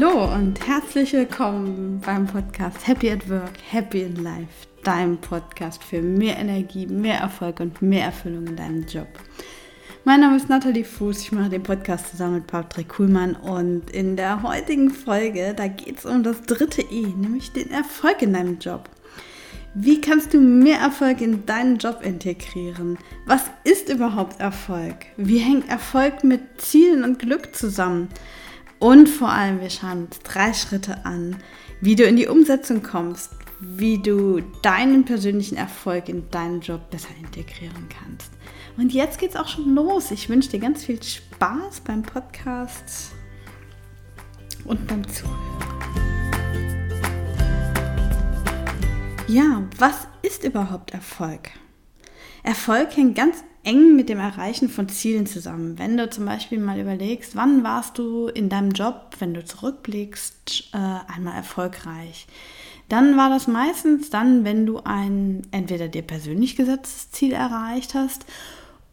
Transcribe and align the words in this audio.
Hallo 0.00 0.32
und 0.32 0.64
herzlich 0.64 1.12
willkommen 1.12 2.00
beim 2.06 2.24
Podcast 2.24 2.86
Happy 2.86 3.10
at 3.10 3.28
Work, 3.28 3.54
Happy 3.68 4.02
in 4.02 4.22
Life, 4.22 4.68
deinem 4.84 5.18
Podcast 5.18 5.82
für 5.82 6.00
mehr 6.00 6.38
Energie, 6.38 6.86
mehr 6.86 7.18
Erfolg 7.18 7.58
und 7.58 7.82
mehr 7.82 8.04
Erfüllung 8.04 8.46
in 8.46 8.54
deinem 8.54 8.86
Job. 8.86 9.08
Mein 10.04 10.20
Name 10.20 10.36
ist 10.36 10.48
Nathalie 10.48 10.84
Fuß, 10.84 11.22
ich 11.22 11.32
mache 11.32 11.48
den 11.48 11.64
Podcast 11.64 12.10
zusammen 12.10 12.34
mit 12.36 12.46
Patrick 12.46 12.90
Kuhlmann 12.90 13.34
und 13.34 13.90
in 13.90 14.14
der 14.14 14.44
heutigen 14.44 14.90
Folge, 14.90 15.52
da 15.56 15.66
geht 15.66 15.98
es 15.98 16.06
um 16.06 16.22
das 16.22 16.42
dritte 16.42 16.82
E, 16.82 17.02
nämlich 17.02 17.50
den 17.50 17.72
Erfolg 17.72 18.22
in 18.22 18.34
deinem 18.34 18.60
Job. 18.60 18.88
Wie 19.74 20.00
kannst 20.00 20.32
du 20.32 20.38
mehr 20.38 20.78
Erfolg 20.78 21.20
in 21.20 21.44
deinen 21.44 21.78
Job 21.78 22.02
integrieren? 22.04 22.98
Was 23.26 23.42
ist 23.64 23.88
überhaupt 23.88 24.38
Erfolg? 24.40 24.94
Wie 25.16 25.38
hängt 25.38 25.68
Erfolg 25.68 26.22
mit 26.22 26.60
Zielen 26.60 27.02
und 27.02 27.18
Glück 27.18 27.56
zusammen? 27.56 28.08
Und 28.78 29.08
vor 29.08 29.28
allem, 29.28 29.60
wir 29.60 29.70
schauen 29.70 30.06
uns 30.06 30.20
drei 30.20 30.52
Schritte 30.52 31.04
an, 31.04 31.36
wie 31.80 31.96
du 31.96 32.04
in 32.04 32.16
die 32.16 32.28
Umsetzung 32.28 32.82
kommst, 32.82 33.32
wie 33.60 34.00
du 34.00 34.40
deinen 34.62 35.04
persönlichen 35.04 35.56
Erfolg 35.56 36.08
in 36.08 36.30
deinen 36.30 36.60
Job 36.60 36.90
besser 36.90 37.08
integrieren 37.20 37.88
kannst. 37.88 38.30
Und 38.76 38.92
jetzt 38.92 39.18
geht's 39.18 39.34
auch 39.34 39.48
schon 39.48 39.74
los. 39.74 40.12
Ich 40.12 40.28
wünsche 40.28 40.50
dir 40.50 40.60
ganz 40.60 40.84
viel 40.84 41.02
Spaß 41.02 41.80
beim 41.80 42.02
Podcast 42.02 43.12
und 44.64 44.86
beim 44.86 45.06
Zuhören. 45.08 45.36
Ja, 49.26 49.64
was 49.78 50.06
ist 50.22 50.44
überhaupt 50.44 50.92
Erfolg? 50.92 51.50
Erfolg 52.44 52.96
hängt 52.96 53.16
ganz 53.16 53.42
eng 53.64 53.96
mit 53.96 54.08
dem 54.08 54.18
Erreichen 54.18 54.68
von 54.68 54.88
Zielen 54.88 55.26
zusammen. 55.26 55.78
Wenn 55.78 55.96
du 55.96 56.08
zum 56.10 56.24
Beispiel 56.24 56.58
mal 56.58 56.78
überlegst, 56.78 57.36
wann 57.36 57.62
warst 57.62 57.98
du 57.98 58.28
in 58.28 58.48
deinem 58.48 58.70
Job, 58.70 59.16
wenn 59.18 59.34
du 59.34 59.44
zurückblickst, 59.44 60.70
äh, 60.72 61.12
einmal 61.12 61.34
erfolgreich, 61.34 62.26
dann 62.88 63.16
war 63.16 63.28
das 63.28 63.46
meistens 63.46 64.10
dann, 64.10 64.44
wenn 64.44 64.64
du 64.64 64.78
ein 64.78 65.46
entweder 65.50 65.88
dir 65.88 66.02
persönlich 66.02 66.56
gesetztes 66.56 67.10
Ziel 67.10 67.32
erreicht 67.32 67.94
hast 67.94 68.24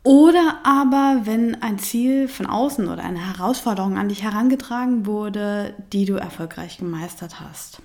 oder 0.04 0.60
aber 0.64 1.22
wenn 1.24 1.62
ein 1.64 1.80
Ziel 1.80 2.28
von 2.28 2.46
außen 2.46 2.88
oder 2.90 3.04
eine 3.04 3.26
Herausforderung 3.26 3.98
an 3.98 4.10
dich 4.10 4.22
herangetragen 4.22 5.06
wurde, 5.08 5.74
die 5.94 6.06
du 6.06 6.14
erfolgreich 6.14 6.78
gemeistert 6.78 7.40
hast. 7.40 7.82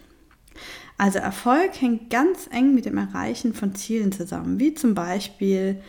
Also 0.98 1.18
Erfolg 1.18 1.80
hängt 1.80 2.10
ganz 2.10 2.46
eng 2.50 2.74
mit 2.74 2.84
dem 2.84 2.98
Erreichen 2.98 3.54
von 3.54 3.74
Zielen 3.74 4.12
zusammen, 4.12 4.60
wie 4.60 4.74
zum 4.74 4.94
Beispiel 4.94 5.80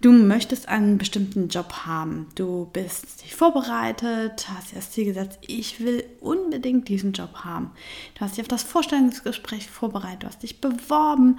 Du 0.00 0.12
möchtest 0.12 0.68
einen 0.68 0.98
bestimmten 0.98 1.48
Job 1.48 1.72
haben. 1.86 2.26
Du 2.34 2.68
bist 2.72 3.22
dich 3.22 3.34
vorbereitet, 3.34 4.46
hast 4.50 4.72
dir 4.72 4.76
das 4.76 4.90
Ziel 4.90 5.06
gesetzt, 5.06 5.38
ich 5.46 5.80
will 5.80 6.04
unbedingt 6.20 6.88
diesen 6.88 7.12
Job 7.12 7.44
haben. 7.44 7.70
Du 8.14 8.20
hast 8.20 8.36
dich 8.36 8.42
auf 8.42 8.48
das 8.48 8.62
Vorstellungsgespräch 8.62 9.70
vorbereitet, 9.70 10.24
du 10.24 10.26
hast 10.26 10.42
dich 10.42 10.60
beworben 10.60 11.38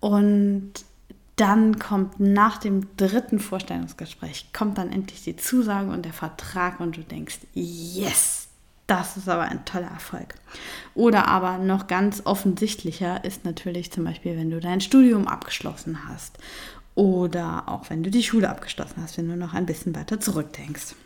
und 0.00 0.72
dann 1.36 1.78
kommt 1.78 2.18
nach 2.18 2.58
dem 2.58 2.88
dritten 2.96 3.38
Vorstellungsgespräch, 3.38 4.52
kommt 4.52 4.78
dann 4.78 4.90
endlich 4.90 5.22
die 5.22 5.36
Zusage 5.36 5.90
und 5.90 6.04
der 6.04 6.12
Vertrag 6.12 6.80
und 6.80 6.96
du 6.96 7.02
denkst, 7.02 7.38
yes, 7.54 8.48
das 8.88 9.18
ist 9.18 9.28
aber 9.28 9.42
ein 9.42 9.64
toller 9.66 9.88
Erfolg. 9.88 10.34
Oder 10.94 11.28
aber 11.28 11.58
noch 11.58 11.86
ganz 11.86 12.22
offensichtlicher 12.24 13.22
ist 13.22 13.44
natürlich 13.44 13.92
zum 13.92 14.04
Beispiel, 14.04 14.36
wenn 14.36 14.50
du 14.50 14.58
dein 14.60 14.80
Studium 14.80 15.28
abgeschlossen 15.28 16.08
hast 16.08 16.38
oder 16.98 17.68
auch 17.68 17.90
wenn 17.90 18.02
du 18.02 18.10
die 18.10 18.24
Schule 18.24 18.50
abgeschlossen 18.50 19.00
hast, 19.00 19.18
wenn 19.18 19.28
du 19.28 19.36
noch 19.36 19.54
ein 19.54 19.66
bisschen 19.66 19.94
weiter 19.94 20.18
zurückdenkst. 20.18 20.96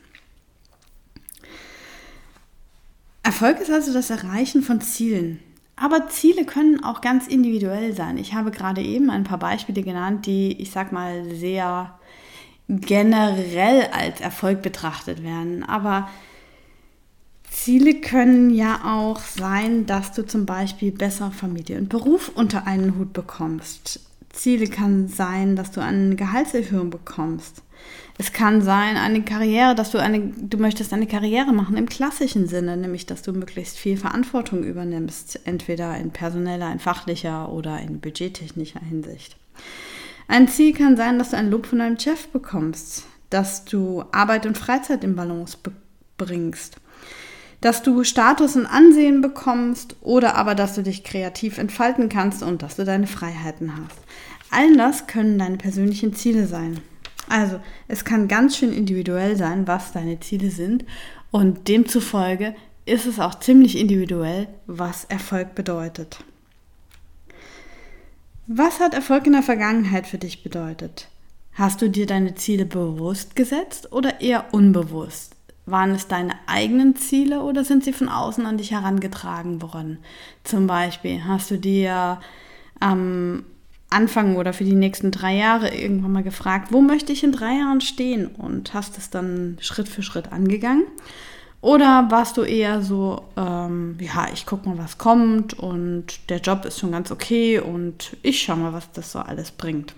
Erfolg 3.22 3.60
ist 3.60 3.70
also 3.70 3.92
das 3.92 4.08
Erreichen 4.08 4.62
von 4.62 4.80
Zielen. 4.80 5.40
Aber 5.76 6.08
Ziele 6.08 6.46
können 6.46 6.82
auch 6.82 7.02
ganz 7.02 7.26
individuell 7.26 7.94
sein. 7.94 8.16
Ich 8.16 8.32
habe 8.32 8.50
gerade 8.50 8.80
eben 8.80 9.10
ein 9.10 9.24
paar 9.24 9.38
Beispiele 9.38 9.82
genannt, 9.82 10.24
die, 10.24 10.52
ich 10.62 10.70
sag 10.70 10.92
mal, 10.92 11.26
sehr 11.34 11.98
generell 12.68 13.88
als 13.92 14.22
Erfolg 14.22 14.62
betrachtet 14.62 15.22
werden. 15.22 15.62
Aber 15.62 16.08
Ziele 17.50 18.00
können 18.00 18.48
ja 18.48 18.80
auch 18.82 19.20
sein, 19.20 19.84
dass 19.84 20.12
du 20.12 20.26
zum 20.26 20.46
Beispiel 20.46 20.90
besser 20.90 21.32
Familie 21.32 21.76
und 21.76 21.90
Beruf 21.90 22.32
unter 22.34 22.66
einen 22.66 22.96
Hut 22.96 23.12
bekommst. 23.12 24.00
Ziele 24.32 24.66
kann 24.66 25.08
sein, 25.08 25.56
dass 25.56 25.70
du 25.70 25.80
eine 25.80 26.16
Gehaltserhöhung 26.16 26.90
bekommst. 26.90 27.62
Es 28.18 28.32
kann 28.32 28.62
sein, 28.62 28.96
eine 28.96 29.22
Karriere, 29.22 29.74
dass 29.74 29.90
du 29.90 29.98
eine, 29.98 30.20
du 30.20 30.58
möchtest 30.58 30.92
eine 30.92 31.06
Karriere 31.06 31.52
machen 31.52 31.76
im 31.76 31.88
klassischen 31.88 32.46
Sinne, 32.46 32.76
nämlich 32.76 33.06
dass 33.06 33.22
du 33.22 33.32
möglichst 33.32 33.78
viel 33.78 33.96
Verantwortung 33.96 34.62
übernimmst, 34.64 35.40
entweder 35.44 35.96
in 35.96 36.10
personeller, 36.10 36.70
in 36.70 36.78
fachlicher 36.78 37.50
oder 37.50 37.80
in 37.80 38.00
budgettechnischer 38.00 38.80
Hinsicht. 38.80 39.36
Ein 40.28 40.48
Ziel 40.48 40.72
kann 40.72 40.96
sein, 40.96 41.18
dass 41.18 41.30
du 41.30 41.36
ein 41.36 41.50
Lob 41.50 41.66
von 41.66 41.78
deinem 41.78 41.98
Chef 41.98 42.28
bekommst, 42.28 43.04
dass 43.30 43.64
du 43.64 44.04
Arbeit 44.12 44.46
und 44.46 44.58
Freizeit 44.58 45.04
in 45.04 45.16
Balance 45.16 45.58
bringst, 46.16 46.76
dass 47.60 47.82
du 47.82 48.04
Status 48.04 48.56
und 48.56 48.66
Ansehen 48.66 49.20
bekommst 49.20 49.96
oder 50.00 50.34
aber, 50.36 50.54
dass 50.54 50.74
du 50.74 50.82
dich 50.82 51.04
kreativ 51.04 51.58
entfalten 51.58 52.08
kannst 52.08 52.42
und 52.42 52.62
dass 52.62 52.76
du 52.76 52.84
deine 52.84 53.06
Freiheiten 53.06 53.72
hast. 53.76 53.98
All 54.52 54.76
das 54.76 55.06
können 55.06 55.38
deine 55.38 55.56
persönlichen 55.56 56.14
Ziele 56.14 56.46
sein. 56.46 56.78
Also, 57.26 57.58
es 57.88 58.04
kann 58.04 58.28
ganz 58.28 58.54
schön 58.54 58.70
individuell 58.70 59.34
sein, 59.34 59.66
was 59.66 59.92
deine 59.92 60.20
Ziele 60.20 60.50
sind 60.50 60.84
und 61.30 61.68
demzufolge 61.68 62.54
ist 62.84 63.06
es 63.06 63.18
auch 63.18 63.38
ziemlich 63.38 63.78
individuell, 63.78 64.48
was 64.66 65.04
Erfolg 65.04 65.54
bedeutet. 65.54 66.22
Was 68.46 68.78
hat 68.78 68.92
Erfolg 68.92 69.26
in 69.26 69.32
der 69.32 69.42
Vergangenheit 69.42 70.06
für 70.06 70.18
dich 70.18 70.42
bedeutet? 70.42 71.08
Hast 71.54 71.80
du 71.80 71.88
dir 71.88 72.06
deine 72.06 72.34
Ziele 72.34 72.66
bewusst 72.66 73.34
gesetzt 73.34 73.90
oder 73.90 74.20
eher 74.20 74.52
unbewusst? 74.52 75.34
Waren 75.64 75.92
es 75.92 76.08
deine 76.08 76.34
eigenen 76.46 76.96
Ziele 76.96 77.40
oder 77.40 77.64
sind 77.64 77.84
sie 77.84 77.94
von 77.94 78.10
außen 78.10 78.44
an 78.44 78.58
dich 78.58 78.72
herangetragen 78.72 79.62
worden? 79.62 79.98
Zum 80.44 80.66
Beispiel 80.66 81.24
hast 81.24 81.50
du 81.50 81.56
dir 81.56 82.20
am 82.80 83.44
Anfang 83.92 84.36
oder 84.36 84.52
für 84.52 84.64
die 84.64 84.74
nächsten 84.74 85.10
drei 85.10 85.36
Jahre 85.36 85.74
irgendwann 85.74 86.12
mal 86.12 86.22
gefragt, 86.22 86.72
wo 86.72 86.80
möchte 86.80 87.12
ich 87.12 87.22
in 87.22 87.32
drei 87.32 87.58
Jahren 87.58 87.80
stehen 87.80 88.26
und 88.26 88.74
hast 88.74 88.98
es 88.98 89.10
dann 89.10 89.56
Schritt 89.60 89.88
für 89.88 90.02
Schritt 90.02 90.32
angegangen? 90.32 90.84
Oder 91.60 92.10
warst 92.10 92.36
du 92.36 92.42
eher 92.42 92.82
so, 92.82 93.22
ähm, 93.36 93.96
ja, 94.00 94.26
ich 94.32 94.46
gucke 94.46 94.68
mal, 94.68 94.78
was 94.78 94.98
kommt 94.98 95.54
und 95.54 96.28
der 96.28 96.40
Job 96.40 96.64
ist 96.64 96.80
schon 96.80 96.90
ganz 96.90 97.12
okay 97.12 97.60
und 97.60 98.16
ich 98.22 98.42
schaue 98.42 98.56
mal, 98.56 98.72
was 98.72 98.90
das 98.90 99.12
so 99.12 99.20
alles 99.20 99.52
bringt. 99.52 99.94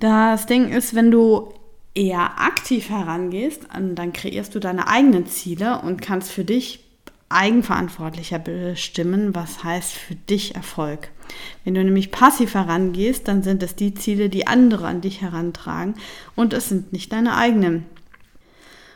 Das 0.00 0.46
Ding 0.46 0.68
ist, 0.68 0.96
wenn 0.96 1.12
du 1.12 1.54
eher 1.94 2.40
aktiv 2.40 2.90
herangehst, 2.90 3.68
dann 3.72 4.12
kreierst 4.12 4.54
du 4.54 4.58
deine 4.58 4.88
eigenen 4.88 5.26
Ziele 5.26 5.80
und 5.80 6.02
kannst 6.02 6.32
für 6.32 6.44
dich 6.44 6.84
eigenverantwortlicher 7.28 8.40
bestimmen, 8.40 9.34
was 9.34 9.62
heißt 9.62 9.92
für 9.92 10.16
dich 10.16 10.56
Erfolg. 10.56 11.10
Wenn 11.64 11.74
du 11.74 11.84
nämlich 11.84 12.10
passiv 12.10 12.54
herangehst, 12.54 13.28
dann 13.28 13.42
sind 13.42 13.62
es 13.62 13.76
die 13.76 13.94
Ziele, 13.94 14.28
die 14.28 14.46
andere 14.46 14.86
an 14.86 15.00
dich 15.00 15.20
herantragen 15.20 15.94
und 16.36 16.52
es 16.52 16.68
sind 16.68 16.92
nicht 16.92 17.12
deine 17.12 17.36
eigenen. 17.36 17.86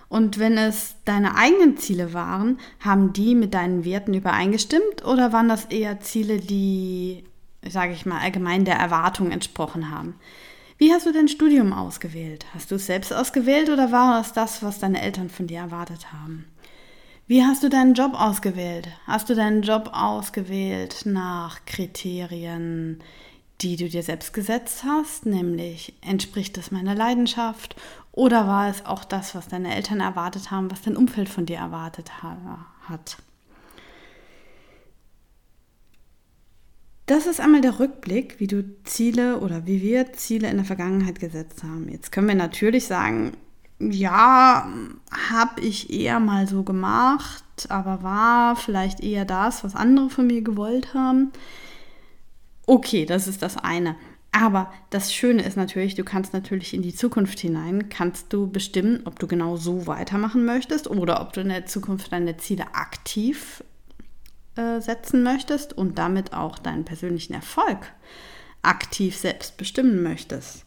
Und 0.08 0.38
wenn 0.38 0.56
es 0.56 0.94
deine 1.04 1.36
eigenen 1.36 1.76
Ziele 1.76 2.12
waren, 2.12 2.58
haben 2.80 3.12
die 3.12 3.34
mit 3.34 3.52
deinen 3.52 3.84
Werten 3.84 4.14
übereingestimmt 4.14 5.04
oder 5.04 5.32
waren 5.32 5.48
das 5.48 5.64
eher 5.66 6.00
Ziele, 6.00 6.38
die, 6.38 7.24
sage 7.68 7.92
ich 7.92 8.06
mal, 8.06 8.20
allgemein 8.20 8.64
der 8.64 8.76
Erwartung 8.76 9.30
entsprochen 9.32 9.90
haben? 9.90 10.14
Wie 10.78 10.92
hast 10.92 11.06
du 11.06 11.12
dein 11.12 11.28
Studium 11.28 11.72
ausgewählt? 11.72 12.46
Hast 12.52 12.70
du 12.70 12.76
es 12.76 12.86
selbst 12.86 13.12
ausgewählt 13.12 13.70
oder 13.70 13.92
war 13.92 14.20
es 14.20 14.32
das, 14.32 14.62
was 14.62 14.78
deine 14.78 15.02
Eltern 15.02 15.30
von 15.30 15.46
dir 15.46 15.58
erwartet 15.58 16.12
haben? 16.12 16.44
Wie 17.26 17.42
hast 17.42 17.62
du 17.62 17.70
deinen 17.70 17.94
Job 17.94 18.12
ausgewählt? 18.12 18.86
Hast 19.06 19.30
du 19.30 19.34
deinen 19.34 19.62
Job 19.62 19.88
ausgewählt 19.94 21.06
nach 21.06 21.64
Kriterien, 21.64 23.00
die 23.62 23.76
du 23.76 23.88
dir 23.88 24.02
selbst 24.02 24.34
gesetzt 24.34 24.84
hast, 24.84 25.24
nämlich 25.24 25.94
entspricht 26.02 26.58
es 26.58 26.70
meiner 26.70 26.94
Leidenschaft 26.94 27.76
oder 28.12 28.46
war 28.46 28.68
es 28.68 28.84
auch 28.84 29.04
das, 29.04 29.34
was 29.34 29.48
deine 29.48 29.74
Eltern 29.74 30.00
erwartet 30.00 30.50
haben, 30.50 30.70
was 30.70 30.82
dein 30.82 30.98
Umfeld 30.98 31.30
von 31.30 31.46
dir 31.46 31.56
erwartet 31.56 32.22
hat? 32.22 33.16
Das 37.06 37.26
ist 37.26 37.40
einmal 37.40 37.62
der 37.62 37.80
Rückblick, 37.80 38.38
wie 38.38 38.48
du 38.48 38.64
Ziele 38.84 39.40
oder 39.40 39.66
wie 39.66 39.80
wir 39.80 40.12
Ziele 40.12 40.50
in 40.50 40.56
der 40.56 40.66
Vergangenheit 40.66 41.20
gesetzt 41.20 41.62
haben. 41.62 41.88
Jetzt 41.88 42.12
können 42.12 42.28
wir 42.28 42.34
natürlich 42.34 42.84
sagen, 42.84 43.32
ja, 43.78 44.68
habe 45.30 45.60
ich 45.60 45.90
eher 45.90 46.20
mal 46.20 46.46
so 46.46 46.62
gemacht, 46.62 47.44
aber 47.68 48.02
war 48.02 48.56
vielleicht 48.56 49.00
eher 49.00 49.24
das, 49.24 49.64
was 49.64 49.74
andere 49.74 50.10
von 50.10 50.26
mir 50.26 50.42
gewollt 50.42 50.94
haben. 50.94 51.32
Okay, 52.66 53.04
das 53.04 53.28
ist 53.28 53.42
das 53.42 53.56
eine. 53.56 53.96
Aber 54.32 54.72
das 54.90 55.14
Schöne 55.14 55.44
ist 55.44 55.56
natürlich, 55.56 55.94
du 55.94 56.02
kannst 56.02 56.32
natürlich 56.32 56.74
in 56.74 56.82
die 56.82 56.94
Zukunft 56.94 57.38
hinein, 57.38 57.88
kannst 57.88 58.32
du 58.32 58.50
bestimmen, 58.50 59.02
ob 59.04 59.18
du 59.20 59.28
genau 59.28 59.56
so 59.56 59.86
weitermachen 59.86 60.44
möchtest 60.44 60.88
oder 60.88 61.20
ob 61.20 61.32
du 61.32 61.42
in 61.42 61.50
der 61.50 61.66
Zukunft 61.66 62.10
deine 62.12 62.36
Ziele 62.36 62.74
aktiv 62.74 63.62
äh, 64.56 64.80
setzen 64.80 65.22
möchtest 65.22 65.72
und 65.72 65.98
damit 65.98 66.32
auch 66.32 66.58
deinen 66.58 66.84
persönlichen 66.84 67.34
Erfolg 67.34 67.92
aktiv 68.62 69.16
selbst 69.16 69.56
bestimmen 69.56 70.02
möchtest. 70.02 70.64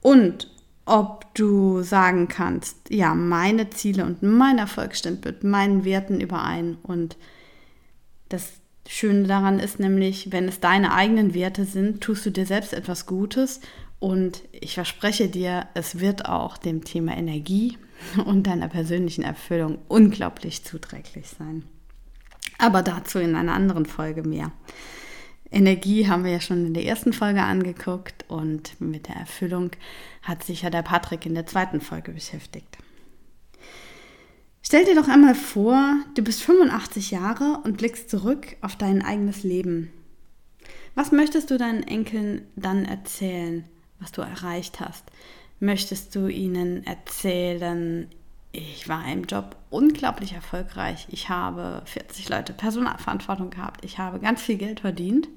Und 0.00 0.50
ob 0.86 1.32
du 1.34 1.82
sagen 1.82 2.28
kannst, 2.28 2.76
ja, 2.90 3.14
meine 3.14 3.70
Ziele 3.70 4.04
und 4.04 4.22
mein 4.22 4.58
Erfolg 4.58 4.96
stimmt 4.96 5.24
mit 5.24 5.42
meinen 5.42 5.84
Werten 5.84 6.20
überein. 6.20 6.76
Und 6.82 7.16
das 8.28 8.52
Schöne 8.86 9.26
daran 9.26 9.58
ist 9.58 9.80
nämlich, 9.80 10.30
wenn 10.30 10.46
es 10.46 10.60
deine 10.60 10.92
eigenen 10.92 11.32
Werte 11.32 11.64
sind, 11.64 12.02
tust 12.02 12.26
du 12.26 12.30
dir 12.30 12.46
selbst 12.46 12.74
etwas 12.74 13.06
Gutes 13.06 13.60
und 13.98 14.42
ich 14.52 14.74
verspreche 14.74 15.28
dir, 15.28 15.66
es 15.72 16.00
wird 16.00 16.26
auch 16.26 16.58
dem 16.58 16.84
Thema 16.84 17.16
Energie 17.16 17.78
und 18.26 18.46
deiner 18.46 18.68
persönlichen 18.68 19.24
Erfüllung 19.24 19.78
unglaublich 19.88 20.64
zuträglich 20.64 21.28
sein. 21.28 21.64
Aber 22.58 22.82
dazu 22.82 23.18
in 23.18 23.34
einer 23.34 23.54
anderen 23.54 23.86
Folge 23.86 24.22
mehr. 24.22 24.52
Energie 25.54 26.08
haben 26.08 26.24
wir 26.24 26.32
ja 26.32 26.40
schon 26.40 26.66
in 26.66 26.74
der 26.74 26.84
ersten 26.84 27.12
Folge 27.12 27.42
angeguckt 27.42 28.24
und 28.28 28.80
mit 28.80 29.08
der 29.08 29.16
Erfüllung 29.16 29.70
hat 30.22 30.42
sich 30.42 30.62
ja 30.62 30.70
der 30.70 30.82
Patrick 30.82 31.24
in 31.26 31.34
der 31.34 31.46
zweiten 31.46 31.80
Folge 31.80 32.12
beschäftigt. 32.12 32.76
Stell 34.62 34.84
dir 34.84 34.94
doch 34.94 35.08
einmal 35.08 35.34
vor, 35.34 35.96
du 36.14 36.22
bist 36.22 36.42
85 36.42 37.12
Jahre 37.12 37.60
und 37.64 37.76
blickst 37.76 38.10
zurück 38.10 38.56
auf 38.62 38.76
dein 38.76 39.02
eigenes 39.02 39.44
Leben. 39.44 39.92
Was 40.94 41.12
möchtest 41.12 41.50
du 41.50 41.58
deinen 41.58 41.82
Enkeln 41.82 42.42
dann 42.56 42.84
erzählen, 42.84 43.64
was 44.00 44.10
du 44.10 44.22
erreicht 44.22 44.80
hast? 44.80 45.04
Möchtest 45.60 46.14
du 46.14 46.28
ihnen 46.28 46.84
erzählen, 46.84 48.08
ich 48.54 48.88
war 48.88 49.06
im 49.10 49.24
Job 49.24 49.56
unglaublich 49.70 50.32
erfolgreich, 50.32 51.06
ich 51.10 51.28
habe 51.28 51.82
40 51.84 52.28
Leute 52.28 52.52
Personalverantwortung 52.52 53.50
gehabt, 53.50 53.84
ich 53.84 53.98
habe 53.98 54.20
ganz 54.20 54.42
viel 54.42 54.56
Geld 54.56 54.80
verdient? 54.80 55.28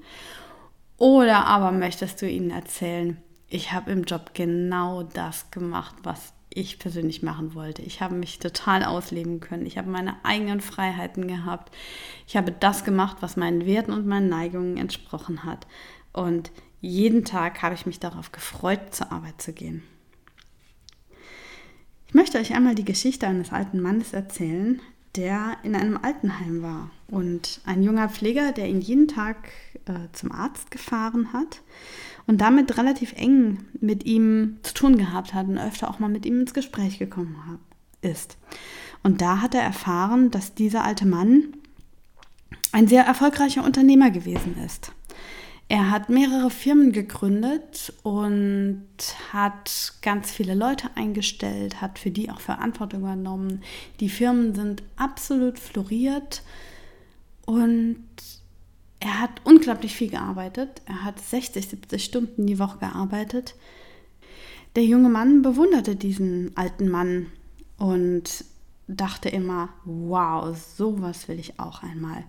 Oder 0.98 1.46
aber 1.46 1.72
möchtest 1.72 2.22
du 2.22 2.30
ihnen 2.30 2.52
erzählen, 2.52 3.18
ich 3.48 3.72
habe 3.72 3.92
im 3.92 4.04
Job 4.04 4.32
genau 4.34 5.04
das 5.04 5.52
gemacht, 5.52 5.96
was 6.04 6.34
ich 6.50 6.80
persönlich 6.80 7.22
machen 7.22 7.54
wollte. 7.54 7.82
Ich 7.84 8.02
habe 8.02 8.16
mich 8.16 8.40
total 8.40 8.84
ausleben 8.84 9.40
können. 9.40 9.66
Ich 9.66 9.78
habe 9.78 9.90
meine 9.90 10.16
eigenen 10.24 10.60
Freiheiten 10.60 11.28
gehabt. 11.28 11.74
Ich 12.26 12.36
habe 12.36 12.52
das 12.52 12.84
gemacht, 12.84 13.18
was 13.20 13.38
meinen 13.38 13.66
Werten 13.66 13.94
und 13.94 14.08
meinen 14.08 14.30
Neigungen 14.30 14.78
entsprochen 14.78 15.44
hat. 15.44 15.68
Und 16.14 16.52
jeden 16.82 17.26
Tag 17.26 17.62
habe 17.62 17.76
ich 17.76 17.86
mich 17.86 18.00
darauf 18.00 18.32
gefreut, 18.32 18.94
zur 18.94 19.12
Arbeit 19.12 19.42
zu 19.42 19.54
gehen. 19.54 19.84
Ich 22.08 22.14
möchte 22.14 22.38
euch 22.38 22.54
einmal 22.54 22.76
die 22.76 22.86
Geschichte 22.86 23.28
eines 23.28 23.52
alten 23.52 23.82
Mannes 23.82 24.14
erzählen, 24.14 24.82
der 25.16 25.58
in 25.64 25.76
einem 25.76 25.98
Altenheim 25.98 26.62
war 26.62 26.90
und 27.10 27.60
ein 27.66 27.84
junger 27.84 28.08
Pfleger, 28.08 28.54
der 28.54 28.70
ihn 28.70 28.80
jeden 28.80 29.08
Tag 29.08 29.50
äh, 29.86 30.08
zum 30.14 30.32
Arzt 30.32 30.72
gefahren 30.72 31.34
hat 31.34 31.62
und 32.26 32.40
damit 32.40 32.78
relativ 32.78 33.14
eng 33.14 33.66
mit 33.82 34.06
ihm 34.06 34.58
zu 34.64 34.74
tun 34.74 34.98
gehabt 34.98 35.34
hat 35.34 35.48
und 35.48 35.58
öfter 35.58 35.90
auch 35.90 36.00
mal 36.00 36.10
mit 36.10 36.26
ihm 36.26 36.42
ins 36.42 36.54
Gespräch 36.54 36.98
gekommen 36.98 37.38
hat, 37.48 37.60
ist. 38.02 38.38
Und 39.04 39.22
da 39.22 39.42
hat 39.42 39.54
er 39.54 39.62
erfahren, 39.62 40.32
dass 40.32 40.54
dieser 40.54 40.84
alte 40.84 41.06
Mann 41.06 41.54
ein 42.72 42.88
sehr 42.88 43.04
erfolgreicher 43.04 43.64
Unternehmer 43.64 44.12
gewesen 44.12 44.56
ist. 44.66 44.92
Er 45.70 45.92
hat 45.92 46.08
mehrere 46.08 46.50
Firmen 46.50 46.94
gegründet 46.94 47.94
und 48.04 48.88
hat 49.34 49.94
ganz 50.02 50.32
viele 50.32 50.54
Leute 50.54 50.90
eingestellt, 50.96 51.82
hat 51.82 52.00
für 52.00 52.10
die 52.10 52.30
auch 52.30 52.40
Verantwortung 52.40 53.02
übernommen. 53.02 53.62
Die 54.00 54.08
Firmen 54.08 54.56
sind 54.56 54.84
absolut 54.96 55.60
floriert 55.60 56.42
und 57.46 58.06
er 59.02 59.20
hat 59.20 59.42
unglaublich 59.44 59.94
viel 59.94 60.10
gearbeitet. 60.10 60.82
Er 60.86 61.04
hat 61.04 61.20
60, 61.20 61.68
70 61.68 62.04
Stunden 62.04 62.48
die 62.48 62.60
Woche 62.60 62.80
gearbeitet. 62.80 63.56
Der 64.78 64.86
junge 64.86 65.10
Mann 65.10 65.42
bewunderte 65.42 65.98
diesen 65.98 66.56
alten 66.56 66.88
Mann 66.88 67.28
und 67.78 68.46
dachte 68.88 69.28
immer, 69.28 69.70
wow, 69.84 70.58
sowas 70.58 71.28
will 71.28 71.40
ich 71.40 71.60
auch 71.60 71.84
einmal. 71.84 72.24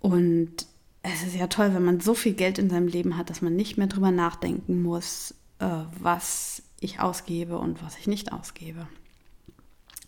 Und 0.00 0.66
es 1.02 1.22
ist 1.22 1.36
ja 1.36 1.46
toll, 1.46 1.74
wenn 1.74 1.84
man 1.84 2.00
so 2.00 2.14
viel 2.14 2.34
Geld 2.34 2.58
in 2.58 2.70
seinem 2.70 2.88
Leben 2.88 3.16
hat, 3.16 3.30
dass 3.30 3.42
man 3.42 3.54
nicht 3.54 3.78
mehr 3.78 3.86
drüber 3.86 4.10
nachdenken 4.10 4.82
muss, 4.82 5.34
äh, 5.58 5.66
was 5.98 6.62
ich 6.80 7.00
ausgebe 7.00 7.58
und 7.58 7.82
was 7.82 7.98
ich 7.98 8.06
nicht 8.06 8.32
ausgebe. 8.32 8.86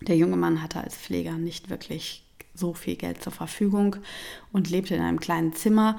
Der 0.02 0.16
junge 0.16 0.36
Mann 0.36 0.62
hatte 0.62 0.80
als 0.80 0.96
Pfleger 0.96 1.32
nicht 1.32 1.70
wirklich 1.70 2.24
so 2.54 2.74
viel 2.74 2.96
Geld 2.96 3.22
zur 3.22 3.32
Verfügung 3.32 3.96
und 4.52 4.70
lebte 4.70 4.94
in 4.94 5.02
einem 5.02 5.20
kleinen 5.20 5.52
Zimmer, 5.54 5.98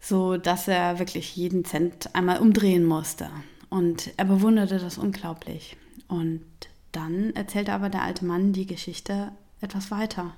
so 0.00 0.36
dass 0.36 0.68
er 0.68 0.98
wirklich 0.98 1.34
jeden 1.36 1.64
Cent 1.64 2.14
einmal 2.14 2.38
umdrehen 2.38 2.84
musste. 2.84 3.30
Und 3.70 4.12
er 4.16 4.24
bewunderte 4.24 4.78
das 4.78 4.98
unglaublich. 4.98 5.76
Und 6.08 6.44
dann 6.92 7.34
erzählte 7.34 7.72
aber 7.72 7.88
der 7.88 8.02
alte 8.02 8.24
Mann 8.24 8.52
die 8.52 8.66
Geschichte 8.66 9.32
etwas 9.60 9.90
weiter. 9.90 10.34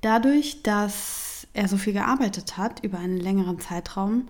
Dadurch, 0.00 0.62
dass 0.62 1.31
er 1.54 1.68
so 1.68 1.76
viel 1.76 1.92
gearbeitet 1.92 2.56
hat 2.56 2.82
über 2.84 2.98
einen 2.98 3.18
längeren 3.18 3.60
Zeitraum, 3.60 4.28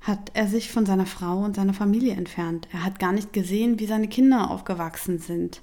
hat 0.00 0.30
er 0.34 0.48
sich 0.48 0.70
von 0.70 0.86
seiner 0.86 1.06
Frau 1.06 1.38
und 1.44 1.56
seiner 1.56 1.74
Familie 1.74 2.14
entfernt. 2.14 2.68
Er 2.72 2.84
hat 2.84 2.98
gar 2.98 3.12
nicht 3.12 3.32
gesehen, 3.32 3.78
wie 3.78 3.86
seine 3.86 4.08
Kinder 4.08 4.50
aufgewachsen 4.50 5.18
sind. 5.18 5.60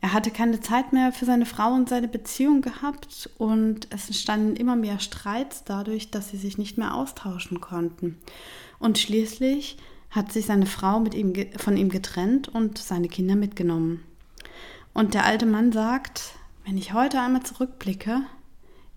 Er 0.00 0.12
hatte 0.12 0.32
keine 0.32 0.60
Zeit 0.60 0.92
mehr 0.92 1.12
für 1.12 1.24
seine 1.24 1.46
Frau 1.46 1.72
und 1.72 1.88
seine 1.88 2.08
Beziehung 2.08 2.60
gehabt 2.60 3.30
und 3.38 3.86
es 3.90 4.08
entstanden 4.08 4.56
immer 4.56 4.74
mehr 4.74 4.98
Streits 4.98 5.62
dadurch, 5.64 6.10
dass 6.10 6.30
sie 6.30 6.36
sich 6.36 6.58
nicht 6.58 6.76
mehr 6.76 6.94
austauschen 6.94 7.60
konnten. 7.60 8.18
Und 8.80 8.98
schließlich 8.98 9.76
hat 10.10 10.32
sich 10.32 10.46
seine 10.46 10.66
Frau 10.66 10.98
mit 10.98 11.14
ihm, 11.14 11.32
von 11.56 11.76
ihm 11.76 11.88
getrennt 11.88 12.48
und 12.48 12.78
seine 12.78 13.08
Kinder 13.08 13.36
mitgenommen. 13.36 14.02
Und 14.92 15.14
der 15.14 15.24
alte 15.24 15.46
Mann 15.46 15.72
sagt, 15.72 16.34
wenn 16.64 16.76
ich 16.76 16.92
heute 16.92 17.20
einmal 17.20 17.42
zurückblicke, 17.44 18.22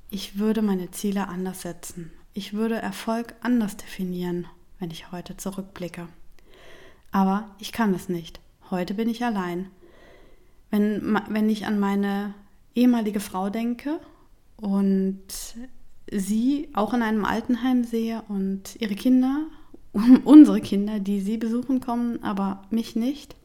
ich 0.09 0.37
würde 0.37 0.61
meine 0.61 0.91
Ziele 0.91 1.27
anders 1.27 1.61
setzen. 1.61 2.11
Ich 2.33 2.53
würde 2.53 2.75
Erfolg 2.75 3.35
anders 3.41 3.77
definieren, 3.77 4.47
wenn 4.79 4.91
ich 4.91 5.11
heute 5.11 5.37
zurückblicke. 5.37 6.07
Aber 7.11 7.55
ich 7.59 7.71
kann 7.71 7.93
es 7.93 8.09
nicht. 8.09 8.39
Heute 8.69 8.93
bin 8.93 9.09
ich 9.09 9.23
allein. 9.23 9.69
Wenn, 10.69 11.17
wenn 11.29 11.49
ich 11.49 11.65
an 11.65 11.79
meine 11.79 12.33
ehemalige 12.75 13.19
Frau 13.19 13.49
denke 13.49 13.99
und 14.57 15.23
sie 16.11 16.69
auch 16.73 16.93
in 16.93 17.01
einem 17.01 17.25
Altenheim 17.25 17.83
sehe 17.83 18.23
und 18.27 18.75
ihre 18.79 18.95
Kinder, 18.95 19.45
unsere 20.25 20.61
Kinder, 20.61 20.99
die 20.99 21.21
sie 21.21 21.37
besuchen 21.37 21.79
kommen, 21.79 22.21
aber 22.23 22.63
mich 22.69 22.95
nicht, 22.95 23.35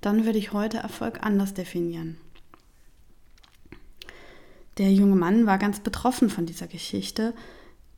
dann 0.00 0.24
würde 0.24 0.38
ich 0.38 0.52
heute 0.52 0.78
Erfolg 0.78 1.22
anders 1.22 1.54
definieren. 1.54 2.16
Der 4.78 4.92
junge 4.92 5.16
Mann 5.16 5.46
war 5.46 5.58
ganz 5.58 5.80
betroffen 5.80 6.28
von 6.28 6.46
dieser 6.46 6.66
Geschichte, 6.66 7.34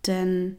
denn 0.07 0.57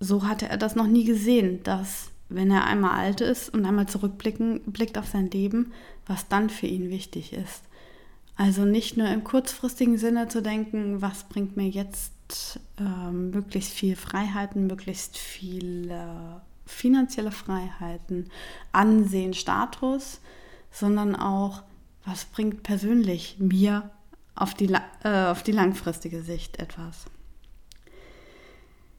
so 0.00 0.26
hatte 0.26 0.48
er 0.48 0.56
das 0.56 0.74
noch 0.74 0.86
nie 0.86 1.04
gesehen, 1.04 1.62
dass 1.62 2.10
wenn 2.28 2.50
er 2.50 2.64
einmal 2.64 2.98
alt 2.98 3.20
ist 3.20 3.52
und 3.52 3.64
einmal 3.64 3.86
zurückblicken 3.86 4.60
blickt 4.66 4.98
auf 4.98 5.06
sein 5.06 5.30
Leben, 5.30 5.72
was 6.06 6.28
dann 6.28 6.50
für 6.50 6.66
ihn 6.66 6.90
wichtig 6.90 7.32
ist. 7.32 7.62
Also 8.36 8.64
nicht 8.64 8.96
nur 8.96 9.08
im 9.08 9.22
kurzfristigen 9.22 9.96
Sinne 9.96 10.28
zu 10.28 10.42
denken, 10.42 11.00
was 11.00 11.24
bringt 11.24 11.56
mir 11.56 11.68
jetzt 11.68 12.58
äh, 12.80 13.12
möglichst 13.12 13.72
viel 13.72 13.94
Freiheiten, 13.94 14.66
möglichst 14.66 15.18
viele 15.18 16.40
finanzielle 16.66 17.30
Freiheiten, 17.30 18.30
Ansehen, 18.72 19.34
Status, 19.34 20.20
sondern 20.72 21.14
auch, 21.14 21.62
was 22.04 22.24
bringt 22.24 22.62
persönlich 22.62 23.36
mir 23.38 23.90
auf 24.34 24.54
die, 24.54 24.72
äh, 25.02 25.26
auf 25.26 25.42
die 25.42 25.52
langfristige 25.52 26.22
Sicht 26.22 26.58
etwas. 26.58 27.04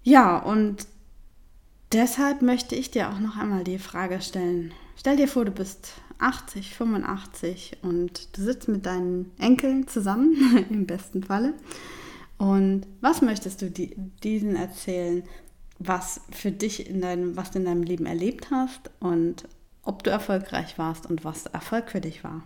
Ja, 0.03 0.37
und 0.37 0.87
deshalb 1.91 2.41
möchte 2.41 2.75
ich 2.75 2.91
dir 2.91 3.09
auch 3.09 3.19
noch 3.19 3.37
einmal 3.37 3.63
die 3.63 3.79
Frage 3.79 4.21
stellen. 4.21 4.73
Stell 4.95 5.17
dir 5.17 5.27
vor, 5.27 5.45
du 5.45 5.51
bist 5.51 5.93
80, 6.19 6.75
85 6.75 7.77
und 7.81 8.37
du 8.37 8.41
sitzt 8.43 8.67
mit 8.67 8.85
deinen 8.85 9.31
Enkeln 9.39 9.87
zusammen, 9.87 10.65
im 10.69 10.85
besten 10.85 11.23
Falle. 11.23 11.53
Und 12.37 12.85
was 13.01 13.21
möchtest 13.21 13.61
du 13.61 13.71
die, 13.71 13.95
diesen 14.23 14.55
erzählen, 14.55 15.23
was 15.79 16.21
für 16.31 16.51
dich 16.51 16.89
in 16.89 17.01
deinem, 17.01 17.35
was 17.35 17.51
du 17.51 17.59
in 17.59 17.65
deinem 17.65 17.83
Leben 17.83 18.05
erlebt 18.05 18.51
hast 18.51 18.91
und 18.99 19.47
ob 19.83 20.03
du 20.03 20.09
erfolgreich 20.09 20.77
warst 20.77 21.05
und 21.05 21.23
was 21.23 21.45
Erfolg 21.47 21.89
für 21.89 22.01
dich 22.01 22.23
war? 22.23 22.43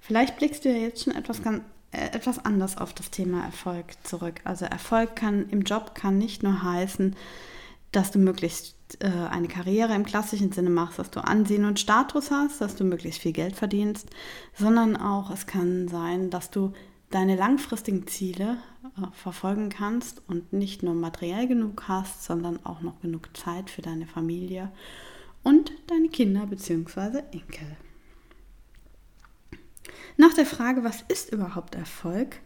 Vielleicht 0.00 0.36
blickst 0.36 0.64
du 0.64 0.70
ja 0.70 0.78
jetzt 0.78 1.04
schon 1.04 1.14
etwas, 1.14 1.42
ganz, 1.42 1.62
etwas 1.90 2.44
anders 2.44 2.76
auf 2.76 2.92
das 2.92 3.10
Thema 3.10 3.44
Erfolg 3.44 3.86
zurück. 4.04 4.40
Also 4.44 4.66
Erfolg 4.66 5.16
kann 5.16 5.48
im 5.50 5.62
Job 5.62 5.94
kann 5.94 6.18
nicht 6.18 6.42
nur 6.42 6.62
heißen, 6.62 7.16
dass 7.92 8.10
du 8.10 8.18
möglichst 8.18 8.76
äh, 9.00 9.08
eine 9.08 9.48
Karriere 9.48 9.94
im 9.94 10.04
klassischen 10.04 10.52
Sinne 10.52 10.70
machst, 10.70 10.98
dass 10.98 11.10
du 11.10 11.20
Ansehen 11.20 11.64
und 11.64 11.80
Status 11.80 12.30
hast, 12.30 12.60
dass 12.60 12.76
du 12.76 12.84
möglichst 12.84 13.20
viel 13.20 13.32
Geld 13.32 13.56
verdienst, 13.56 14.10
sondern 14.54 14.96
auch 14.96 15.30
es 15.30 15.46
kann 15.46 15.88
sein, 15.88 16.30
dass 16.30 16.50
du 16.50 16.72
deine 17.10 17.36
langfristigen 17.36 18.06
Ziele 18.06 18.58
äh, 18.98 19.06
verfolgen 19.12 19.70
kannst 19.70 20.22
und 20.28 20.52
nicht 20.52 20.82
nur 20.82 20.94
materiell 20.94 21.48
genug 21.48 21.84
hast, 21.88 22.24
sondern 22.24 22.64
auch 22.64 22.82
noch 22.82 23.00
genug 23.00 23.34
Zeit 23.36 23.70
für 23.70 23.82
deine 23.82 24.06
Familie 24.06 24.70
und 25.42 25.72
deine 25.86 26.08
Kinder 26.08 26.46
bzw. 26.46 27.22
Enkel. 27.32 27.76
Nach 30.16 30.34
der 30.34 30.46
Frage, 30.46 30.84
was 30.84 31.04
ist 31.08 31.32
überhaupt 31.32 31.74
Erfolg, 31.74 32.36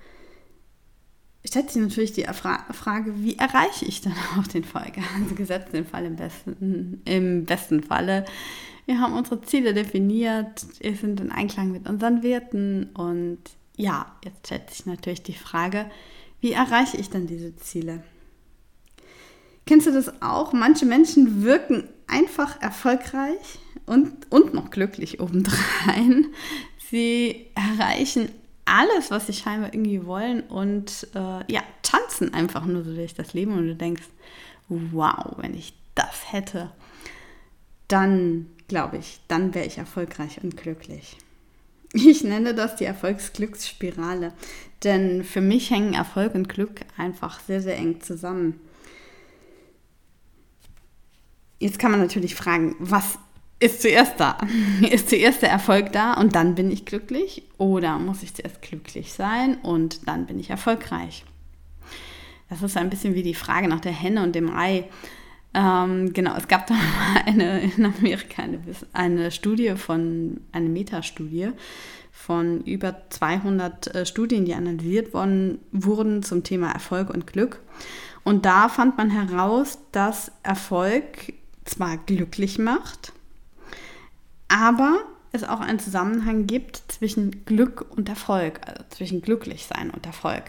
stellt 1.45 1.71
sich 1.71 1.83
natürlich 1.83 2.13
die 2.13 2.25
Frage, 2.25 3.15
wie 3.23 3.37
erreiche 3.37 3.85
ich 3.85 4.01
dann 4.01 4.15
auch 4.39 4.47
den 4.47 4.63
Erfolg? 4.63 4.99
Also 5.21 5.35
gesetzt 5.35 5.73
den 5.73 5.87
Fall 5.87 6.07
im 6.07 6.17
besten, 6.17 7.03
im 7.05 7.45
besten 7.45 7.83
Falle. 7.83 8.25
Wir 8.87 9.01
haben 9.01 9.15
unsere 9.15 9.41
Ziele 9.43 9.75
definiert, 9.75 10.67
wir 10.81 10.97
sind 10.97 11.21
in 11.21 11.31
Einklang 11.31 11.71
mit 11.71 11.89
unseren 11.89 12.23
Werten 12.23 12.91
und 12.95 13.39
ja, 13.77 14.17
jetzt 14.25 14.47
stellt 14.47 14.71
sich 14.71 14.87
natürlich 14.87 15.23
die 15.23 15.35
Frage, 15.35 15.91
wie 16.41 16.53
erreiche 16.53 16.97
ich 16.97 17.09
dann 17.09 17.27
diese 17.27 17.55
Ziele? 17.57 18.03
Kennst 19.65 19.87
du 19.87 19.93
das 19.93 20.21
auch? 20.21 20.53
Manche 20.53 20.87
Menschen 20.87 21.45
wirken 21.45 21.89
einfach 22.09 22.61
erfolgreich 22.61 23.61
und, 23.87 24.31
und 24.31 24.53
noch 24.53 24.71
glücklich 24.71 25.21
obendrein. 25.21 26.27
Sie 26.93 27.47
erreichen 27.55 28.29
alles, 28.67 29.11
was 29.11 29.27
sie 29.27 29.33
scheinbar 29.33 29.73
irgendwie 29.73 30.05
wollen 30.05 30.43
und 30.43 31.09
äh, 31.15 31.51
ja, 31.51 31.63
tanzen 31.81 32.35
einfach 32.35 32.67
nur 32.67 32.85
so 32.85 32.95
durch 32.95 33.15
das 33.15 33.33
Leben 33.33 33.57
und 33.57 33.67
du 33.67 33.75
denkst, 33.75 34.03
wow, 34.69 35.33
wenn 35.39 35.55
ich 35.55 35.73
das 35.95 36.31
hätte, 36.31 36.71
dann 37.89 38.47
glaube 38.69 38.99
ich, 38.99 39.21
dann 39.27 39.55
wäre 39.55 39.65
ich 39.65 39.79
erfolgreich 39.79 40.43
und 40.43 40.59
glücklich. 40.59 41.17
Ich 41.95 42.25
nenne 42.25 42.55
das 42.55 42.77
die 42.77 42.85
Erfolgsglücksspirale, 42.85 44.35
denn 44.85 45.25
für 45.25 45.41
mich 45.41 45.71
hängen 45.71 45.95
Erfolg 45.95 46.35
und 46.35 46.51
Glück 46.51 46.83
einfach 46.99 47.41
sehr, 47.41 47.63
sehr 47.63 47.79
eng 47.79 48.03
zusammen. 48.03 48.61
Jetzt 51.59 51.79
kann 51.79 51.91
man 51.91 52.01
natürlich 52.01 52.35
fragen, 52.35 52.77
was 52.79 53.19
ist 53.62 53.83
zuerst 53.83 54.19
da? 54.19 54.38
Ist 54.90 55.09
zuerst 55.09 55.42
der 55.42 55.50
Erfolg 55.50 55.92
da 55.92 56.14
und 56.14 56.35
dann 56.35 56.54
bin 56.54 56.71
ich 56.71 56.85
glücklich? 56.85 57.45
Oder 57.59 57.99
muss 57.99 58.23
ich 58.23 58.35
zuerst 58.35 58.61
glücklich 58.62 59.12
sein 59.12 59.59
und 59.62 60.09
dann 60.09 60.26
bin 60.26 60.38
ich 60.38 60.50
erfolgreich? 60.50 61.25
Das 62.49 62.62
ist 62.62 62.76
ein 62.76 62.90
bisschen 62.90 63.14
wie 63.14 63.23
die 63.23 63.35
Frage 63.35 63.69
nach 63.69 63.81
der 63.81 63.92
Henne 63.92 64.23
und 64.23 64.35
dem 64.35 64.54
Ei. 64.54 64.85
Ähm, 65.54 66.12
genau, 66.12 66.35
es 66.37 66.49
gab 66.49 66.66
da 66.66 66.75
mal 66.75 67.23
eine, 67.25 67.62
in 67.62 67.85
Amerika 67.85 68.42
eine, 68.42 68.61
eine 68.92 69.31
Studie 69.31 69.75
von, 69.76 70.40
eine 70.52 70.69
Metastudie 70.69 71.50
von 72.11 72.62
über 72.62 73.02
200 73.11 73.95
äh, 73.95 74.07
Studien, 74.07 74.45
die 74.45 74.54
analysiert 74.54 75.14
worden, 75.14 75.61
wurden 75.73 76.23
zum 76.23 76.45
Thema 76.45 76.71
Erfolg 76.71 77.11
und 77.11 77.26
Glück. 77.26 77.61
Und 78.25 78.45
da 78.45 78.69
fand 78.69 78.97
man 78.99 79.11
heraus, 79.11 79.78
dass 79.92 80.31
Erfolg 80.42 81.33
zwar 81.64 81.97
glücklich 81.97 82.59
macht, 82.59 83.12
aber 84.52 85.00
es 85.32 85.44
auch 85.44 85.61
einen 85.61 85.78
Zusammenhang 85.78 86.47
gibt 86.47 86.82
zwischen 86.88 87.44
Glück 87.47 87.87
und 87.90 88.09
Erfolg, 88.09 88.61
also 88.66 88.85
zwischen 88.90 89.23
Glücklichsein 89.23 89.90
und 89.90 90.04
Erfolg. 90.04 90.44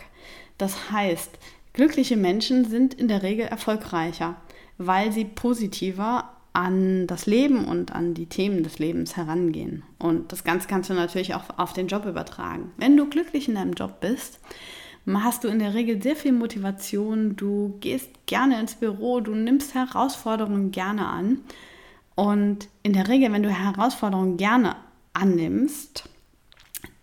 Das 0.58 0.92
heißt, 0.92 1.32
glückliche 1.72 2.18
Menschen 2.18 2.66
sind 2.66 2.94
in 2.94 3.08
der 3.08 3.24
Regel 3.24 3.46
erfolgreicher 3.46 4.36
weil 4.78 5.12
sie 5.12 5.26
positiver 5.26 6.30
an 6.54 7.08
das 7.08 7.26
Leben 7.26 7.66
und 7.66 7.94
an 7.94 8.14
die 8.14 8.28
Themen 8.28 8.64
des 8.64 8.78
Lebens 8.78 9.18
herangehen. 9.18 9.84
Und 9.98 10.32
das 10.32 10.44
Ganze 10.44 10.68
kannst 10.68 10.90
du 10.90 10.94
natürlich 10.94 11.34
auch 11.34 11.58
auf 11.58 11.74
den 11.74 11.88
Job 11.88 12.06
übertragen. 12.06 12.72
Wenn 12.78 12.96
du 12.96 13.10
glücklich 13.10 13.48
in 13.48 13.56
deinem 13.56 13.74
Job 13.74 14.02
bist, 14.02 14.40
hast 15.12 15.44
du 15.44 15.48
in 15.48 15.60
der 15.60 15.74
Regel 15.74 16.02
sehr 16.02 16.16
viel 16.16 16.32
Motivation, 16.32 17.36
du 17.36 17.76
gehst 17.80 18.10
gerne 18.28 18.60
ins 18.60 18.76
Büro, 18.76 19.20
du 19.20 19.34
nimmst 19.34 19.74
Herausforderungen 19.74 20.72
gerne 20.72 21.08
an. 21.08 21.40
Und 22.16 22.68
in 22.84 22.94
der 22.94 23.08
Regel, 23.08 23.32
wenn 23.32 23.44
du 23.44 23.50
Herausforderungen 23.50 24.38
gerne 24.38 24.76
annimmst, 25.14 26.10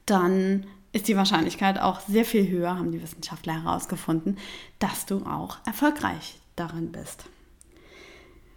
dann 0.07 0.67
ist 0.93 1.09
die 1.09 1.17
Wahrscheinlichkeit 1.17 1.79
auch 1.79 2.01
sehr 2.01 2.25
viel 2.25 2.49
höher, 2.49 2.77
haben 2.77 2.93
die 2.93 3.03
Wissenschaftler 3.03 3.63
herausgefunden, 3.63 4.39
dass 4.79 5.07
du 5.07 5.25
auch 5.25 5.59
erfolgreich 5.67 6.39
darin 6.57 6.93
bist. 6.93 7.25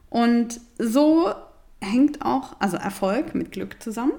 Und 0.10 0.60
so 0.78 1.34
hängt 1.82 2.24
auch 2.24 2.56
also 2.60 2.78
Erfolg 2.78 3.36
mit 3.36 3.52
Glück 3.52 3.82
zusammen. 3.82 4.14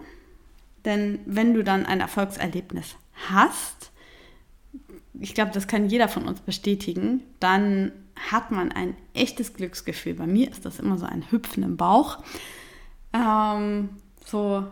Denn 0.85 1.21
wenn 1.25 1.55
du 1.55 1.65
dann 1.65 1.87
ein 1.87 2.01
Erfolgserlebnis 2.01 2.97
hast, 3.29 3.91
ich 5.19 5.35
glaube, 5.35 5.53
das 5.53 5.67
kann 5.67 5.89
jeder 5.89 6.09
von 6.09 6.27
uns 6.27 6.41
bestätigen, 6.41 7.23
dann 7.41 7.93
hat 8.31 8.51
man 8.51 8.73
ein 8.73 8.97
echtes 9.13 9.55
Glücksgefühl. 9.55 10.15
Bei 10.15 10.27
mir 10.27 10.51
ist 10.51 10.65
das 10.65 10.79
immer 10.79 10.99
so 10.99 11.07
ein 11.07 11.31
Hüpfen 11.31 11.63
im 11.63 11.77
Bauch. 11.77 12.19
Ähm, 13.13 13.91
so 14.25 14.67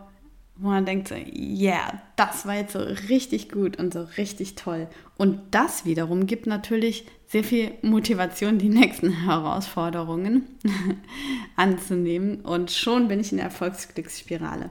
wo 0.55 0.67
man 0.69 0.85
denkt 0.85 1.07
so, 1.07 1.15
yeah, 1.15 2.01
das 2.15 2.45
war 2.45 2.55
jetzt 2.55 2.73
so 2.73 2.79
richtig 3.09 3.49
gut 3.49 3.77
und 3.79 3.91
so 3.91 4.03
richtig 4.17 4.53
toll. 4.53 4.87
Und 5.17 5.39
das 5.51 5.85
wiederum 5.85 6.27
gibt 6.27 6.45
natürlich 6.45 7.05
sehr 7.25 7.43
viel 7.43 7.71
Motivation, 7.81 8.59
die 8.59 8.69
nächsten 8.69 9.11
Herausforderungen 9.25 10.43
anzunehmen. 11.55 12.41
Und 12.41 12.69
schon 12.69 13.07
bin 13.07 13.19
ich 13.19 13.31
in 13.31 13.37
der 13.37 13.47
Erfolgsglücksspirale. 13.47 14.69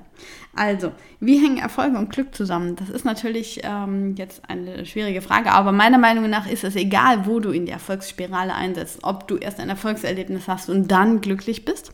Also, 0.55 0.93
wie 1.19 1.39
hängen 1.39 1.59
Erfolge 1.59 1.99
und 1.99 2.11
Glück 2.11 2.33
zusammen? 2.33 2.77
Das 2.77 2.89
ist 2.89 3.05
natürlich 3.05 3.63
ähm, 3.65 4.15
jetzt 4.15 4.49
eine 4.49 4.87
schwierige 4.87 5.21
Frage, 5.21 5.51
aber 5.51 5.73
meiner 5.73 5.99
Meinung 5.99 6.31
nach 6.31 6.49
ist 6.49 6.63
es 6.63 6.77
egal, 6.77 7.27
wo 7.27 7.41
du 7.41 7.51
in 7.51 7.67
die 7.67 7.73
Erfolgsspirale 7.73 8.55
einsetzt. 8.55 9.01
Ob 9.03 9.27
du 9.27 9.37
erst 9.37 9.59
ein 9.59 9.69
Erfolgserlebnis 9.69 10.47
hast 10.47 10.71
und 10.71 10.87
dann 10.93 11.21
glücklich 11.21 11.65
bist. 11.65 11.93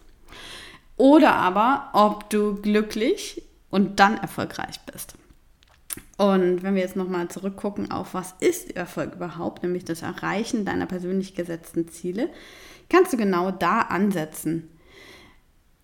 Oder 0.98 1.36
aber, 1.36 1.88
ob 1.94 2.28
du 2.28 2.60
glücklich 2.60 3.47
und 3.70 4.00
dann 4.00 4.16
erfolgreich 4.16 4.80
bist. 4.90 5.14
Und 6.16 6.62
wenn 6.62 6.74
wir 6.74 6.82
jetzt 6.82 6.96
nochmal 6.96 7.28
zurückgucken 7.28 7.90
auf, 7.90 8.14
was 8.14 8.34
ist 8.40 8.76
Erfolg 8.76 9.14
überhaupt, 9.14 9.62
nämlich 9.62 9.84
das 9.84 10.02
Erreichen 10.02 10.64
deiner 10.64 10.86
persönlich 10.86 11.34
gesetzten 11.34 11.88
Ziele, 11.88 12.28
kannst 12.88 13.12
du 13.12 13.16
genau 13.16 13.50
da 13.50 13.82
ansetzen. 13.82 14.68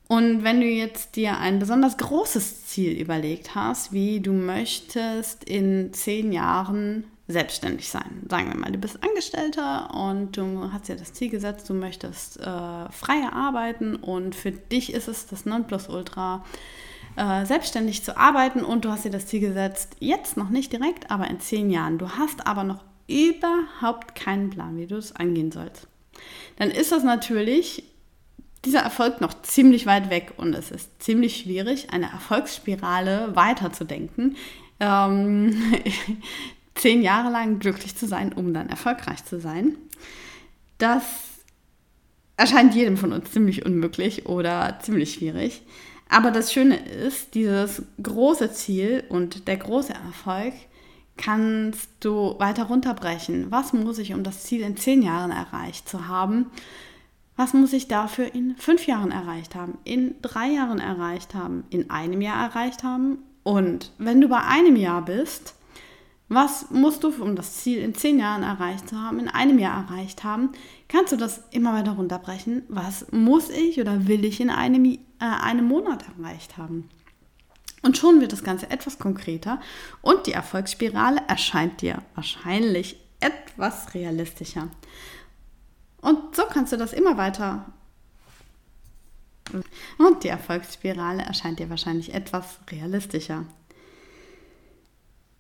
Und 0.07 0.45
wenn 0.45 0.61
du 0.61 0.67
jetzt 0.67 1.17
dir 1.17 1.39
ein 1.39 1.59
besonders 1.59 1.97
großes 1.97 2.67
Ziel 2.67 3.01
überlegt 3.01 3.55
hast, 3.55 3.93
wie 3.93 4.21
du 4.21 4.33
möchtest 4.33 5.45
in 5.45 5.93
zehn 5.93 6.31
Jahren 6.33 7.05
selbstständig 7.27 7.89
sein. 7.89 8.23
Sagen 8.29 8.53
wir 8.53 8.59
mal, 8.59 8.71
du 8.71 8.79
bist 8.79 9.03
Angestellter 9.03 9.95
und 9.95 10.37
du 10.37 10.71
hast 10.73 10.89
dir 10.89 10.97
das 10.97 11.15
Ziel 11.15 11.31
gesetzt, 11.31 11.71
du 11.71 11.75
möchtest 11.75 12.39
äh, 12.39 12.43
freier 12.43 13.33
arbeiten 13.33 13.97
und 13.97 14.35
für 14.35 14.51
dich 14.51 14.93
ist 14.93 15.09
es 15.09 15.27
das 15.27 15.47
Nonplusultra, 15.47 16.45
äh, 17.17 17.45
selbstständig 17.47 18.03
zu 18.05 18.17
arbeiten 18.17 18.65
und 18.65 18.85
du 18.85 18.91
hast 18.91 19.05
dir 19.05 19.11
das 19.11 19.27
Ziel 19.27 19.41
gesetzt, 19.41 19.97
jetzt 20.01 20.37
noch 20.37 20.51
nicht 20.51 20.73
direkt, 20.73 21.11
aber 21.11 21.29
in 21.29 21.41
zehn 21.41 21.71
Jahren. 21.71 21.99
Du 21.99 22.11
hast 22.11 22.47
aber 22.47 22.65
noch 22.65 22.85
überhaupt 23.07 24.15
keinen 24.15 24.51
Plan, 24.51 24.77
wie 24.77 24.87
du 24.87 24.97
es 24.97 25.15
angehen 25.15 25.53
sollst. 25.53 25.87
Dann 26.57 26.71
ist 26.71 26.93
das 26.93 27.03
natürlich 27.03 27.85
dieser 28.65 28.81
Erfolg 28.81 29.21
noch 29.21 29.43
ziemlich 29.43 29.87
weit 29.87 30.11
weg 30.11 30.33
und 30.37 30.55
es 30.55 30.71
ist 30.71 31.03
ziemlich 31.03 31.37
schwierig, 31.37 31.93
eine 31.93 32.11
Erfolgsspirale 32.11 33.37
weiterzudenken. 33.37 34.37
Ähm, 34.81 35.55
zehn 36.75 37.03
Jahre 37.03 37.31
lang 37.31 37.59
glücklich 37.59 37.95
zu 37.97 38.07
sein, 38.07 38.33
um 38.33 38.55
dann 38.55 38.69
erfolgreich 38.69 39.25
zu 39.25 39.41
sein. 39.41 39.77
Das 40.79 41.05
erscheint 42.37 42.75
jedem 42.75 42.97
von 42.97 43.13
uns 43.13 43.31
ziemlich 43.31 43.65
unmöglich 43.65 44.27
oder 44.27 44.79
ziemlich 44.83 45.15
schwierig. 45.15 45.63
Aber 46.09 46.31
das 46.31 46.53
Schöne 46.53 46.77
ist, 46.77 47.35
dieses 47.35 47.83
große 48.03 48.53
Ziel 48.53 49.05
und 49.09 49.49
der 49.49 49.57
große 49.57 49.93
Erfolg 49.93 50.55
kannst 51.17 51.89
du 52.01 52.39
weiter 52.39 52.65
runterbrechen. 52.65 53.51
Was 53.51 53.73
muss 53.73 53.99
ich, 53.99 54.13
um 54.15 54.23
das 54.23 54.43
Ziel 54.43 54.63
in 54.63 54.77
zehn 54.77 55.03
Jahren 55.03 55.31
erreicht 55.31 55.89
zu 55.89 56.09
haben? 56.09 56.51
Was 57.37 57.53
muss 57.53 57.73
ich 57.73 57.89
dafür 57.89 58.33
in 58.35 58.57
fünf 58.57 58.87
Jahren 58.87 59.11
erreicht 59.11 59.55
haben, 59.55 59.79
in 59.85 60.15
drei 60.23 60.49
Jahren 60.49 60.79
erreicht 60.79 61.35
haben, 61.35 61.65
in 61.71 61.91
einem 61.91 62.21
Jahr 62.21 62.49
erreicht 62.49 62.85
haben? 62.85 63.19
Und 63.43 63.93
wenn 63.99 64.21
du 64.21 64.29
bei 64.29 64.41
einem 64.41 64.77
Jahr 64.77 65.03
bist, 65.03 65.55
was 66.35 66.71
musst 66.71 67.05
du, 67.05 67.09
um 67.23 67.37
das 67.37 67.55
Ziel 67.55 67.79
in 67.79 67.95
zehn 67.95 68.19
Jahren 68.19 68.43
erreicht 68.43 68.89
zu 68.89 69.01
haben, 69.01 69.19
in 69.19 69.29
einem 69.29 69.59
Jahr 69.59 69.89
erreicht 69.89 70.25
haben? 70.25 70.53
Kannst 70.89 71.13
du 71.13 71.17
das 71.17 71.43
immer 71.51 71.73
weiter 71.75 71.93
runterbrechen? 71.93 72.65
Was 72.69 73.11
muss 73.13 73.51
ich 73.51 73.81
oder 73.81 74.07
will 74.07 74.25
ich 74.25 74.41
in 74.41 74.51
einem, 74.51 74.85
äh, 74.85 74.99
einem 75.19 75.67
Monat 75.67 76.05
erreicht 76.19 76.57
haben? 76.57 76.89
Und 77.83 77.99
schon 77.99 78.21
wird 78.21 78.33
das 78.33 78.45
Ganze 78.45 78.71
etwas 78.71 78.99
konkreter 78.99 79.61
und 80.01 80.27
die 80.27 80.33
Erfolgsspirale 80.33 81.21
erscheint 81.29 81.83
dir 81.83 82.03
wahrscheinlich 82.15 82.99
etwas 83.21 83.95
realistischer. 83.95 84.69
Und 86.01 86.35
so 86.35 86.43
kannst 86.51 86.73
du 86.73 86.77
das 86.77 86.93
immer 86.93 87.17
weiter 87.17 87.67
Und 89.99 90.25
die 90.25 90.29
Erfolgsspirale 90.29 91.23
erscheint 91.23 91.59
dir 91.59 91.71
wahrscheinlich 91.71 92.15
etwas 92.15 92.59
realistischer. 92.71 93.45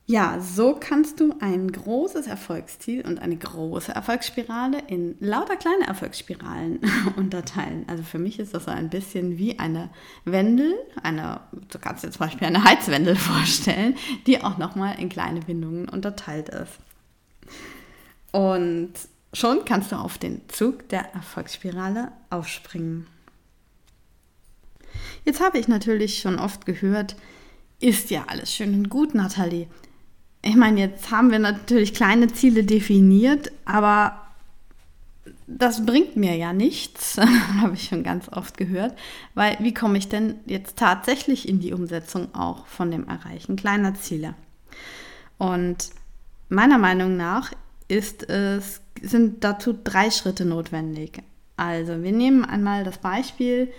Ja, 0.07 0.39
so 0.39 0.77
kannst 0.79 1.19
du 1.21 1.35
ein 1.41 1.73
großes 1.73 2.27
Erfolgsziel 2.27 3.07
und 3.07 3.21
eine 3.21 3.39
große 3.39 3.91
Erfolgsspirale 3.91 4.83
in 4.87 5.17
lauter 5.19 5.57
kleine 5.57 5.87
Erfolgsspiralen 5.87 6.81
unterteilen. 7.17 7.87
Also 7.89 8.03
für 8.03 8.19
mich 8.19 8.39
ist 8.39 8.53
das 8.53 8.67
so 8.67 8.71
ein 8.71 8.91
bisschen 8.91 9.39
wie 9.39 9.59
eine 9.59 9.89
Wendel, 10.27 10.75
eine, 11.03 11.41
du 11.71 11.79
kannst 11.79 12.05
dir 12.05 12.11
zum 12.11 12.19
Beispiel 12.19 12.47
eine 12.47 12.65
Heizwendel 12.65 13.17
vorstellen, 13.17 13.97
die 14.27 14.43
auch 14.43 14.59
nochmal 14.59 15.01
in 15.01 15.09
kleine 15.09 15.49
Windungen 15.49 15.89
unterteilt 15.89 16.51
ist. 16.51 16.73
Und 18.31 18.93
schon 19.33 19.65
kannst 19.65 19.91
du 19.91 19.97
auf 19.97 20.19
den 20.19 20.43
Zug 20.49 20.87
der 20.91 21.15
Erfolgsspirale 21.15 22.13
aufspringen. 22.29 23.07
Jetzt 25.25 25.41
habe 25.41 25.59
ich 25.59 25.67
natürlich 25.67 26.19
schon 26.19 26.39
oft 26.39 26.67
gehört, 26.67 27.17
ist 27.81 28.11
ja 28.11 28.25
alles 28.29 28.53
schön 28.53 28.75
und 28.75 28.91
gut, 28.91 29.15
Nathalie. 29.15 29.69
Ich 30.47 30.57
meine, 30.57 30.79
jetzt 30.79 31.11
haben 31.11 31.31
wir 31.31 31.39
natürlich 31.39 31.95
kleine 31.95 32.29
Ziele 32.29 32.65
definiert, 32.65 33.51
aber 33.65 34.21
das 35.47 35.87
bringt 35.87 36.17
mir 36.17 36.37
ja 36.37 36.53
nichts, 36.53 37.17
habe 37.61 37.75
ich 37.75 37.85
schon 37.85 38.03
ganz 38.03 38.29
oft 38.29 38.59
gehört, 38.59 38.95
weil 39.35 39.57
wie 39.61 39.73
komme 39.73 39.97
ich 39.97 40.09
denn 40.09 40.37
jetzt 40.45 40.77
tatsächlich 40.77 41.49
in 41.49 41.61
die 41.61 41.73
Umsetzung 41.73 42.35
auch 42.35 42.67
von 42.67 42.91
dem 42.91 43.09
Erreichen 43.09 43.57
kleiner 43.57 43.95
Ziele? 43.95 44.35
Und 45.39 45.91
meiner 46.51 46.77
Meinung 46.77 47.17
nach 47.17 47.53
ist 47.89 48.29
es, 48.29 48.83
sind 49.01 49.45
dazu 49.45 49.75
drei 49.83 50.11
Schritte 50.11 50.45
notwendig. 50.45 51.23
Also 51.57 52.03
wir 52.03 52.13
nehmen 52.13 52.45
einmal 52.45 52.85
das 52.85 52.99
Beispiel, 52.99 53.73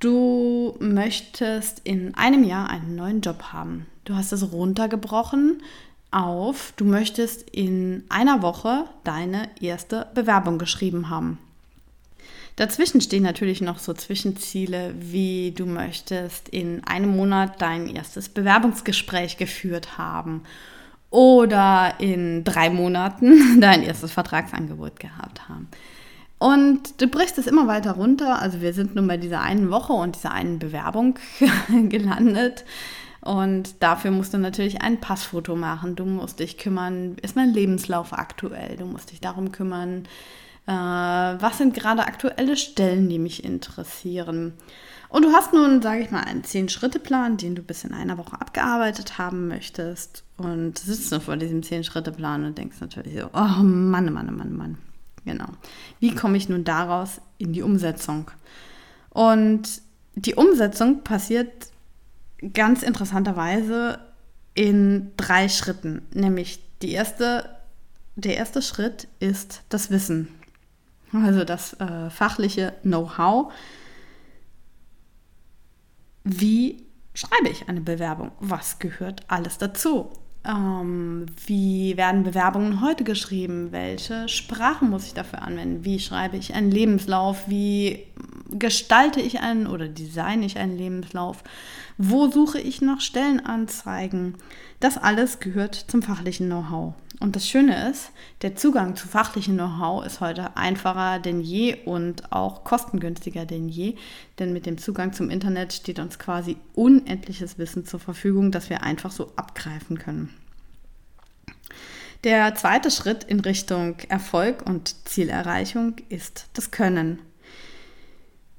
du 0.00 0.76
möchtest 0.80 1.80
in 1.84 2.14
einem 2.14 2.42
Jahr 2.42 2.68
einen 2.68 2.96
neuen 2.96 3.20
Job 3.20 3.52
haben. 3.52 3.86
Du 4.04 4.16
hast 4.16 4.32
es 4.32 4.52
runtergebrochen 4.52 5.62
auf, 6.10 6.72
du 6.76 6.84
möchtest 6.84 7.48
in 7.50 8.04
einer 8.08 8.42
Woche 8.42 8.86
deine 9.04 9.48
erste 9.60 10.08
Bewerbung 10.14 10.58
geschrieben 10.58 11.08
haben. 11.08 11.38
Dazwischen 12.56 13.00
stehen 13.00 13.22
natürlich 13.22 13.60
noch 13.60 13.78
so 13.78 13.94
Zwischenziele, 13.94 14.94
wie 14.98 15.52
du 15.52 15.66
möchtest 15.66 16.48
in 16.48 16.82
einem 16.84 17.16
Monat 17.16 17.62
dein 17.62 17.86
erstes 17.86 18.28
Bewerbungsgespräch 18.28 19.36
geführt 19.36 19.96
haben 19.96 20.42
oder 21.10 21.94
in 21.98 22.44
drei 22.44 22.70
Monaten 22.70 23.60
dein 23.60 23.82
erstes 23.82 24.12
Vertragsangebot 24.12 24.98
gehabt 24.98 25.48
haben. 25.48 25.68
Und 26.40 27.02
du 27.02 27.06
brichst 27.06 27.36
es 27.36 27.46
immer 27.46 27.66
weiter 27.66 27.92
runter. 27.92 28.40
Also 28.40 28.62
wir 28.62 28.72
sind 28.72 28.94
nun 28.94 29.06
bei 29.06 29.18
dieser 29.18 29.42
einen 29.42 29.70
Woche 29.70 29.92
und 29.92 30.16
dieser 30.16 30.32
einen 30.32 30.58
Bewerbung 30.58 31.18
gelandet. 31.90 32.64
Und 33.20 33.82
dafür 33.82 34.10
musst 34.10 34.32
du 34.32 34.38
natürlich 34.38 34.80
ein 34.80 35.00
Passfoto 35.00 35.54
machen. 35.54 35.96
Du 35.96 36.06
musst 36.06 36.40
dich 36.40 36.56
kümmern, 36.56 37.16
ist 37.20 37.36
mein 37.36 37.52
Lebenslauf 37.52 38.14
aktuell? 38.14 38.78
Du 38.78 38.86
musst 38.86 39.12
dich 39.12 39.20
darum 39.20 39.52
kümmern, 39.52 40.06
äh, 40.66 40.72
was 40.72 41.58
sind 41.58 41.74
gerade 41.74 42.06
aktuelle 42.06 42.56
Stellen, 42.56 43.10
die 43.10 43.18
mich 43.18 43.44
interessieren. 43.44 44.54
Und 45.10 45.26
du 45.26 45.32
hast 45.32 45.52
nun, 45.52 45.82
sage 45.82 46.00
ich 46.00 46.10
mal, 46.10 46.22
einen 46.22 46.44
Zehn-Schritte-Plan, 46.44 47.36
den 47.36 47.54
du 47.54 47.62
bis 47.62 47.84
in 47.84 47.92
einer 47.92 48.16
Woche 48.16 48.40
abgearbeitet 48.40 49.18
haben 49.18 49.46
möchtest. 49.46 50.24
Und 50.38 50.78
sitzt 50.78 51.10
nur 51.10 51.20
vor 51.20 51.36
diesem 51.36 51.62
Zehn-Schritte-Plan 51.62 52.46
und 52.46 52.56
denkst 52.56 52.80
natürlich 52.80 53.20
so, 53.20 53.26
oh 53.34 53.62
Mann, 53.62 54.10
Mann, 54.10 54.34
Mann, 54.34 54.56
Mann. 54.56 54.78
Genau. 55.24 55.48
Wie 55.98 56.14
komme 56.14 56.36
ich 56.36 56.48
nun 56.48 56.64
daraus 56.64 57.20
in 57.38 57.52
die 57.52 57.62
Umsetzung? 57.62 58.30
Und 59.10 59.82
die 60.14 60.34
Umsetzung 60.34 61.02
passiert 61.02 61.68
ganz 62.52 62.82
interessanterweise 62.82 63.98
in 64.54 65.12
drei 65.16 65.48
Schritten. 65.48 66.02
Nämlich 66.12 66.60
die 66.82 66.92
erste, 66.92 67.56
der 68.16 68.36
erste 68.36 68.62
Schritt 68.62 69.08
ist 69.18 69.62
das 69.68 69.90
Wissen. 69.90 70.28
Also 71.12 71.44
das 71.44 71.74
äh, 71.80 72.08
fachliche 72.10 72.74
Know-how. 72.82 73.52
Wie 76.24 76.86
schreibe 77.14 77.48
ich 77.48 77.68
eine 77.68 77.80
Bewerbung? 77.80 78.32
Was 78.38 78.78
gehört 78.78 79.22
alles 79.28 79.58
dazu? 79.58 80.12
Ähm, 80.44 81.26
wie 81.46 81.96
werden 81.96 82.22
Bewerbungen 82.22 82.80
heute 82.80 83.04
geschrieben? 83.04 83.72
Welche 83.72 84.28
Sprachen 84.28 84.88
muss 84.88 85.06
ich 85.06 85.14
dafür 85.14 85.42
anwenden? 85.42 85.84
Wie 85.84 85.98
schreibe 85.98 86.36
ich 86.36 86.54
einen 86.54 86.70
Lebenslauf? 86.70 87.48
Wie 87.48 88.06
gestalte 88.50 89.20
ich 89.20 89.40
einen 89.40 89.66
oder 89.66 89.88
designe 89.88 90.46
ich 90.46 90.58
einen 90.58 90.76
Lebenslauf? 90.76 91.44
Wo 91.98 92.28
suche 92.28 92.58
ich 92.58 92.80
nach 92.80 93.00
Stellenanzeigen? 93.00 94.36
Das 94.80 94.96
alles 94.96 95.40
gehört 95.40 95.74
zum 95.74 96.02
fachlichen 96.02 96.46
Know-how. 96.46 96.94
Und 97.20 97.36
das 97.36 97.46
Schöne 97.46 97.90
ist, 97.90 98.12
der 98.40 98.56
Zugang 98.56 98.96
zu 98.96 99.06
fachlichem 99.06 99.54
Know-how 99.54 100.06
ist 100.06 100.20
heute 100.20 100.56
einfacher 100.56 101.18
denn 101.18 101.42
je 101.42 101.76
und 101.84 102.32
auch 102.32 102.64
kostengünstiger 102.64 103.44
denn 103.44 103.68
je, 103.68 103.94
denn 104.38 104.54
mit 104.54 104.64
dem 104.64 104.78
Zugang 104.78 105.12
zum 105.12 105.28
Internet 105.28 105.74
steht 105.74 105.98
uns 105.98 106.18
quasi 106.18 106.56
unendliches 106.74 107.58
Wissen 107.58 107.84
zur 107.84 108.00
Verfügung, 108.00 108.50
das 108.50 108.70
wir 108.70 108.82
einfach 108.82 109.10
so 109.10 109.32
abgreifen 109.36 109.98
können. 109.98 110.34
Der 112.24 112.54
zweite 112.54 112.90
Schritt 112.90 113.24
in 113.24 113.40
Richtung 113.40 113.96
Erfolg 114.08 114.66
und 114.66 115.06
Zielerreichung 115.06 115.96
ist 116.08 116.46
das 116.54 116.70
Können. 116.70 117.18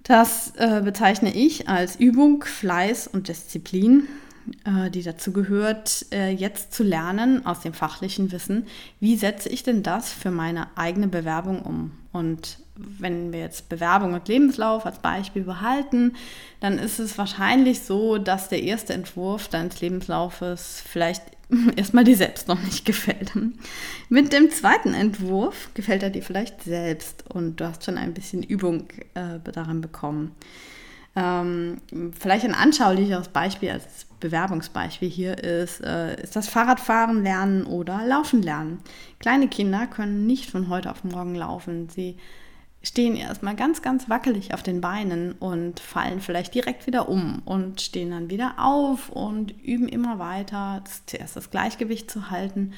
Das 0.03 0.53
äh, 0.57 0.81
bezeichne 0.83 1.33
ich 1.33 1.67
als 1.67 1.95
Übung, 1.95 2.43
Fleiß 2.43 3.07
und 3.07 3.27
Disziplin, 3.27 4.07
die 4.91 5.03
dazu 5.03 5.31
gehört, 5.31 6.05
äh, 6.11 6.29
jetzt 6.29 6.73
zu 6.73 6.83
lernen 6.83 7.45
aus 7.45 7.61
dem 7.61 7.73
fachlichen 7.73 8.31
Wissen, 8.31 8.67
wie 8.99 9.15
setze 9.15 9.49
ich 9.49 9.63
denn 9.63 9.83
das 9.83 10.11
für 10.11 10.31
meine 10.31 10.67
eigene 10.75 11.07
Bewerbung 11.07 11.61
um. 11.61 11.91
Und 12.11 12.59
wenn 12.75 13.31
wir 13.31 13.39
jetzt 13.39 13.69
Bewerbung 13.69 14.13
und 14.13 14.27
Lebenslauf 14.27 14.85
als 14.85 14.99
Beispiel 14.99 15.43
behalten, 15.43 16.13
dann 16.59 16.77
ist 16.77 16.99
es 16.99 17.17
wahrscheinlich 17.17 17.81
so, 17.81 18.17
dass 18.17 18.49
der 18.49 18.63
erste 18.63 18.93
Entwurf 18.93 19.47
deines 19.47 19.81
Lebenslaufes 19.81 20.83
vielleicht 20.85 21.23
erstmal 21.75 22.03
dir 22.03 22.17
selbst 22.17 22.47
noch 22.47 22.61
nicht 22.61 22.85
gefällt. 22.85 23.31
Mit 24.09 24.33
dem 24.33 24.49
zweiten 24.49 24.93
Entwurf 24.93 25.69
gefällt 25.73 26.03
er 26.03 26.09
dir 26.09 26.23
vielleicht 26.23 26.63
selbst 26.63 27.25
und 27.29 27.59
du 27.59 27.67
hast 27.67 27.85
schon 27.85 27.97
ein 27.97 28.13
bisschen 28.13 28.43
Übung 28.43 28.87
äh, 29.13 29.39
daran 29.51 29.81
bekommen. 29.81 30.35
Ähm, 31.15 31.81
vielleicht 32.17 32.45
ein 32.45 32.55
anschaulicheres 32.55 33.29
Beispiel 33.29 33.71
als 33.71 34.05
Bewerbungsbeispiel 34.21 35.09
hier 35.09 35.43
ist, 35.43 35.81
äh, 35.81 36.21
ist 36.21 36.35
das 36.35 36.47
Fahrradfahren 36.47 37.23
lernen 37.23 37.65
oder 37.65 38.05
Laufen 38.05 38.41
lernen. 38.41 38.79
Kleine 39.19 39.49
Kinder 39.49 39.87
können 39.87 40.25
nicht 40.25 40.49
von 40.49 40.69
heute 40.69 40.89
auf 40.89 41.03
morgen 41.03 41.35
laufen. 41.35 41.89
Sie 41.89 42.17
stehen 42.83 43.15
erstmal 43.15 43.55
ganz, 43.55 43.81
ganz 43.81 44.09
wackelig 44.09 44.53
auf 44.53 44.63
den 44.63 44.79
Beinen 44.79 45.33
und 45.33 45.79
fallen 45.79 46.21
vielleicht 46.21 46.55
direkt 46.55 46.87
wieder 46.87 47.09
um 47.09 47.41
und 47.45 47.81
stehen 47.81 48.11
dann 48.11 48.29
wieder 48.29 48.55
auf 48.57 49.09
und 49.09 49.51
üben 49.63 49.87
immer 49.87 50.17
weiter, 50.17 50.83
zuerst 51.05 51.35
das 51.35 51.51
Gleichgewicht 51.51 52.09
zu 52.09 52.31
halten 52.31 52.73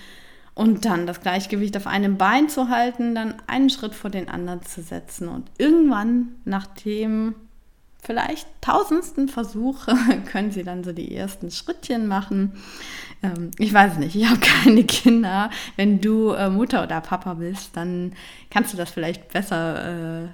und 0.55 0.85
dann 0.85 1.07
das 1.07 1.21
Gleichgewicht 1.21 1.77
auf 1.77 1.87
einem 1.87 2.17
Bein 2.17 2.49
zu 2.49 2.69
halten, 2.69 3.15
dann 3.15 3.35
einen 3.47 3.69
Schritt 3.69 3.95
vor 3.95 4.09
den 4.09 4.27
anderen 4.29 4.61
zu 4.63 4.81
setzen 4.81 5.27
und 5.27 5.49
irgendwann, 5.57 6.35
nachdem 6.45 7.35
vielleicht 8.03 8.47
tausendsten 8.61 9.29
Versuch 9.29 9.87
können 10.31 10.51
sie 10.51 10.63
dann 10.63 10.83
so 10.83 10.91
die 10.91 11.15
ersten 11.15 11.51
Schrittchen 11.51 12.07
machen. 12.07 12.53
Ähm, 13.21 13.51
ich 13.57 13.73
weiß 13.73 13.97
nicht, 13.97 14.15
ich 14.15 14.27
habe 14.27 14.39
keine 14.63 14.83
Kinder. 14.83 15.49
Wenn 15.75 16.01
du 16.01 16.31
äh, 16.31 16.49
Mutter 16.49 16.83
oder 16.83 17.01
Papa 17.01 17.35
bist, 17.35 17.75
dann 17.75 18.13
kannst 18.49 18.73
du 18.73 18.77
das 18.77 18.91
vielleicht 18.91 19.31
besser 19.31 20.23
äh, 20.23 20.27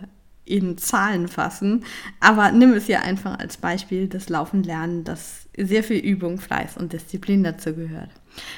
in 0.45 0.79
Zahlen 0.79 1.27
fassen. 1.27 1.85
Aber 2.19 2.51
nimm 2.51 2.73
es 2.73 2.87
ja 2.87 3.01
einfach 3.01 3.37
als 3.37 3.57
Beispiel 3.57 4.07
das 4.07 4.29
Laufen 4.29 4.63
lernen, 4.63 5.03
dass 5.03 5.47
sehr 5.55 5.83
viel 5.83 5.99
Übung, 5.99 6.39
Fleiß 6.39 6.75
und 6.77 6.91
Disziplin 6.91 7.43
dazu 7.43 7.75
gehört. 7.75 8.09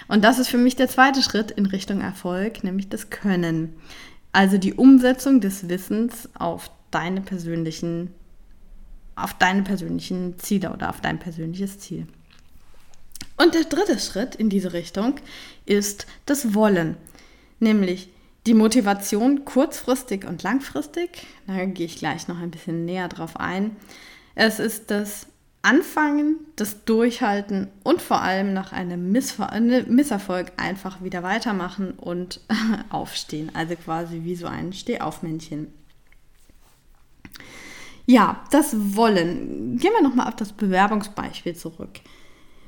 Und 0.08 0.24
das 0.24 0.39
ist 0.39 0.47
für 0.47 0.58
mich 0.58 0.78
der 0.78 0.88
zweite 0.88 1.21
Schritt 1.21 1.52
in 1.52 1.65
Richtung 1.65 2.00
Erfolg, 2.00 2.63
nämlich 2.63 2.88
das 2.88 3.10
Können. 3.10 3.74
Also 4.32 4.58
die 4.58 4.74
Umsetzung 4.74 5.41
des 5.41 5.67
Wissens 5.67 6.30
auf 6.34 6.71
deine 6.91 7.21
persönlichen 7.21 8.12
auf 9.15 9.34
deine 9.34 9.63
persönlichen 9.63 10.38
Ziele 10.39 10.71
oder 10.71 10.89
auf 10.89 11.02
dein 11.02 11.19
persönliches 11.19 11.80
Ziel. 11.80 12.08
Und 13.38 13.54
der 13.54 13.63
dritte 13.63 14.00
Schritt 14.00 14.36
in 14.36 14.50
diese 14.50 14.74
Richtung 14.74 15.15
ist 15.65 16.06
das 16.26 16.54
Wollen, 16.54 16.97
nämlich 17.60 18.10
die 18.47 18.54
Motivation 18.54 19.45
kurzfristig 19.45 20.26
und 20.26 20.43
langfristig. 20.43 21.26
Da 21.47 21.65
gehe 21.65 21.86
ich 21.86 21.97
gleich 21.97 22.28
noch 22.28 22.39
ein 22.39 22.52
bisschen 22.52 22.86
näher 22.86 23.08
drauf 23.08 23.39
ein. 23.39 23.76
Es 24.36 24.60
ist 24.60 24.89
das 24.91 25.28
Anfangen, 25.63 26.38
das 26.56 26.86
Durchhalten 26.86 27.67
und 27.84 28.02
vor 28.02 28.21
allem 28.21 28.54
nach 28.54 28.71
einem 28.71 29.12
Missver 29.12 29.52
Misserfolg 29.60 30.52
einfach 30.58 31.04
wieder 31.04 31.21
weitermachen 31.21 31.91
und 31.91 32.39
aufstehen. 32.89 33.52
Also 33.54 33.76
quasi 33.76 34.21
wie 34.24 34.36
so 34.36 34.47
ein 34.47 34.74
Stehaufmännchen. 34.74 35.67
Ja, 38.12 38.43
das 38.52 38.76
Wollen. 38.97 39.78
Gehen 39.78 39.93
wir 39.93 40.04
nochmal 40.04 40.28
auf 40.28 40.36
das 40.36 40.52
Bewerbungsbeispiel 40.52 41.56
zurück. 41.56 42.02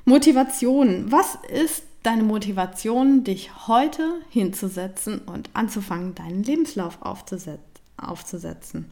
Motivation. 0.05 1.11
Was 1.11 1.37
ist 1.49 1.83
deine 2.01 2.23
Motivation, 2.23 3.25
dich 3.25 3.67
heute 3.67 4.21
hinzusetzen 4.29 5.19
und 5.19 5.49
anzufangen, 5.53 6.15
deinen 6.15 6.43
Lebenslauf 6.43 6.99
aufzusetzen? 7.01 8.89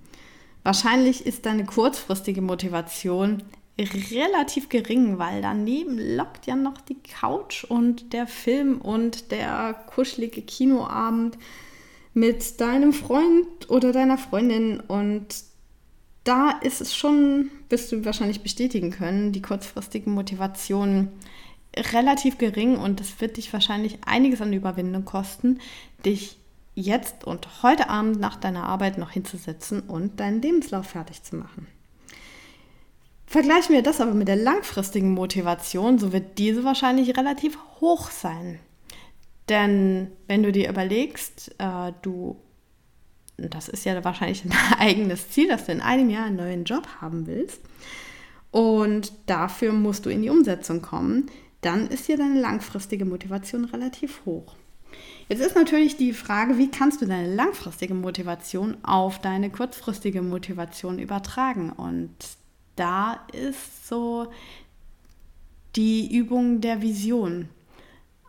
Wahrscheinlich 0.64 1.26
ist 1.26 1.46
deine 1.46 1.64
kurzfristige 1.64 2.42
Motivation 2.42 3.44
relativ 3.80 4.68
gering, 4.68 5.20
weil 5.20 5.42
daneben 5.42 5.98
lockt 6.18 6.48
ja 6.48 6.58
noch 6.58 6.82
die 6.82 6.98
Couch 7.02 7.64
und 7.64 8.12
der 8.12 8.28
Film 8.28 8.82
und 8.82 9.32
der 9.32 9.74
kuschelige 9.88 10.42
Kinoabend 10.42 11.38
mit 12.14 12.60
deinem 12.60 12.92
Freund 12.92 13.70
oder 13.70 13.94
deiner 13.94 14.18
Freundin 14.18 14.82
und 14.82 15.50
da 16.24 16.52
ist 16.62 16.82
es 16.82 16.96
schon, 16.96 17.50
wirst 17.70 17.92
du 17.92 18.06
wahrscheinlich 18.06 18.42
bestätigen 18.42 18.92
können, 18.92 19.32
die 19.32 19.42
kurzfristige 19.42 20.10
Motivation 20.10 21.10
relativ 21.76 22.38
gering 22.38 22.78
und 22.78 23.02
es 23.02 23.22
wird 23.22 23.38
dich 23.38 23.52
wahrscheinlich 23.54 24.00
einiges 24.06 24.42
an 24.42 24.54
Überwindung 24.54 25.06
kosten, 25.06 25.60
dich 26.06 26.38
jetzt 26.76 27.24
und 27.24 27.64
heute 27.64 27.90
Abend 27.90 28.20
nach 28.20 28.36
deiner 28.36 28.64
Arbeit 28.64 28.98
noch 28.98 29.12
hinzusetzen 29.12 29.82
und 29.82 30.20
deinen 30.20 30.42
Lebenslauf 30.42 30.88
fertig 30.88 31.24
zu 31.24 31.36
machen. 31.36 31.68
Vergleichen 33.26 33.74
wir 33.74 33.82
das 33.82 34.02
aber 34.02 34.14
mit 34.14 34.28
der 34.28 34.36
langfristigen 34.36 35.12
Motivation, 35.12 35.98
so 35.98 36.12
wird 36.12 36.38
diese 36.38 36.66
wahrscheinlich 36.66 37.18
relativ 37.18 37.58
hoch 37.80 38.10
sein. 38.12 38.60
Denn 39.48 40.12
wenn 40.28 40.44
du 40.44 40.52
dir 40.52 40.70
überlegst, 40.70 41.56
äh, 41.58 41.94
du, 42.02 42.38
das 43.50 43.70
ist 43.70 43.86
ja 43.86 44.04
wahrscheinlich 44.04 44.44
ein 44.46 44.54
eigenes 44.80 45.30
Ziel, 45.30 45.48
dass 45.48 45.66
du 45.66 45.72
in 45.72 45.82
einem 45.82 46.10
Jahr 46.10 46.26
einen 46.26 46.38
neuen 46.38 46.64
Job 46.64 46.88
haben 47.02 47.28
willst 47.28 47.62
und 48.52 49.14
dafür 49.26 49.72
musst 49.72 50.06
du 50.06 50.10
in 50.10 50.22
die 50.22 50.30
Umsetzung 50.30 50.82
kommen, 50.82 51.28
dann 51.62 51.88
ist 51.88 52.06
hier 52.06 52.18
deine 52.18 52.40
langfristige 52.40 53.06
Motivation 53.06 53.66
relativ 53.66 54.26
hoch. 54.26 54.56
Jetzt 55.30 55.40
ist 55.40 55.56
natürlich 55.56 55.96
die 55.96 56.12
Frage, 56.12 56.58
wie 56.58 56.70
kannst 56.70 57.02
du 57.02 57.06
deine 57.06 57.34
langfristige 57.34 57.94
Motivation 57.94 58.78
auf 58.84 59.20
deine 59.20 59.50
kurzfristige 59.50 60.22
Motivation 60.22 61.00
übertragen? 61.00 61.72
Und 61.72 62.12
da 62.76 63.26
ist 63.32 63.88
so 63.88 64.32
die 65.78 66.14
Übung 66.14 66.60
der 66.60 66.82
Vision 66.82 67.48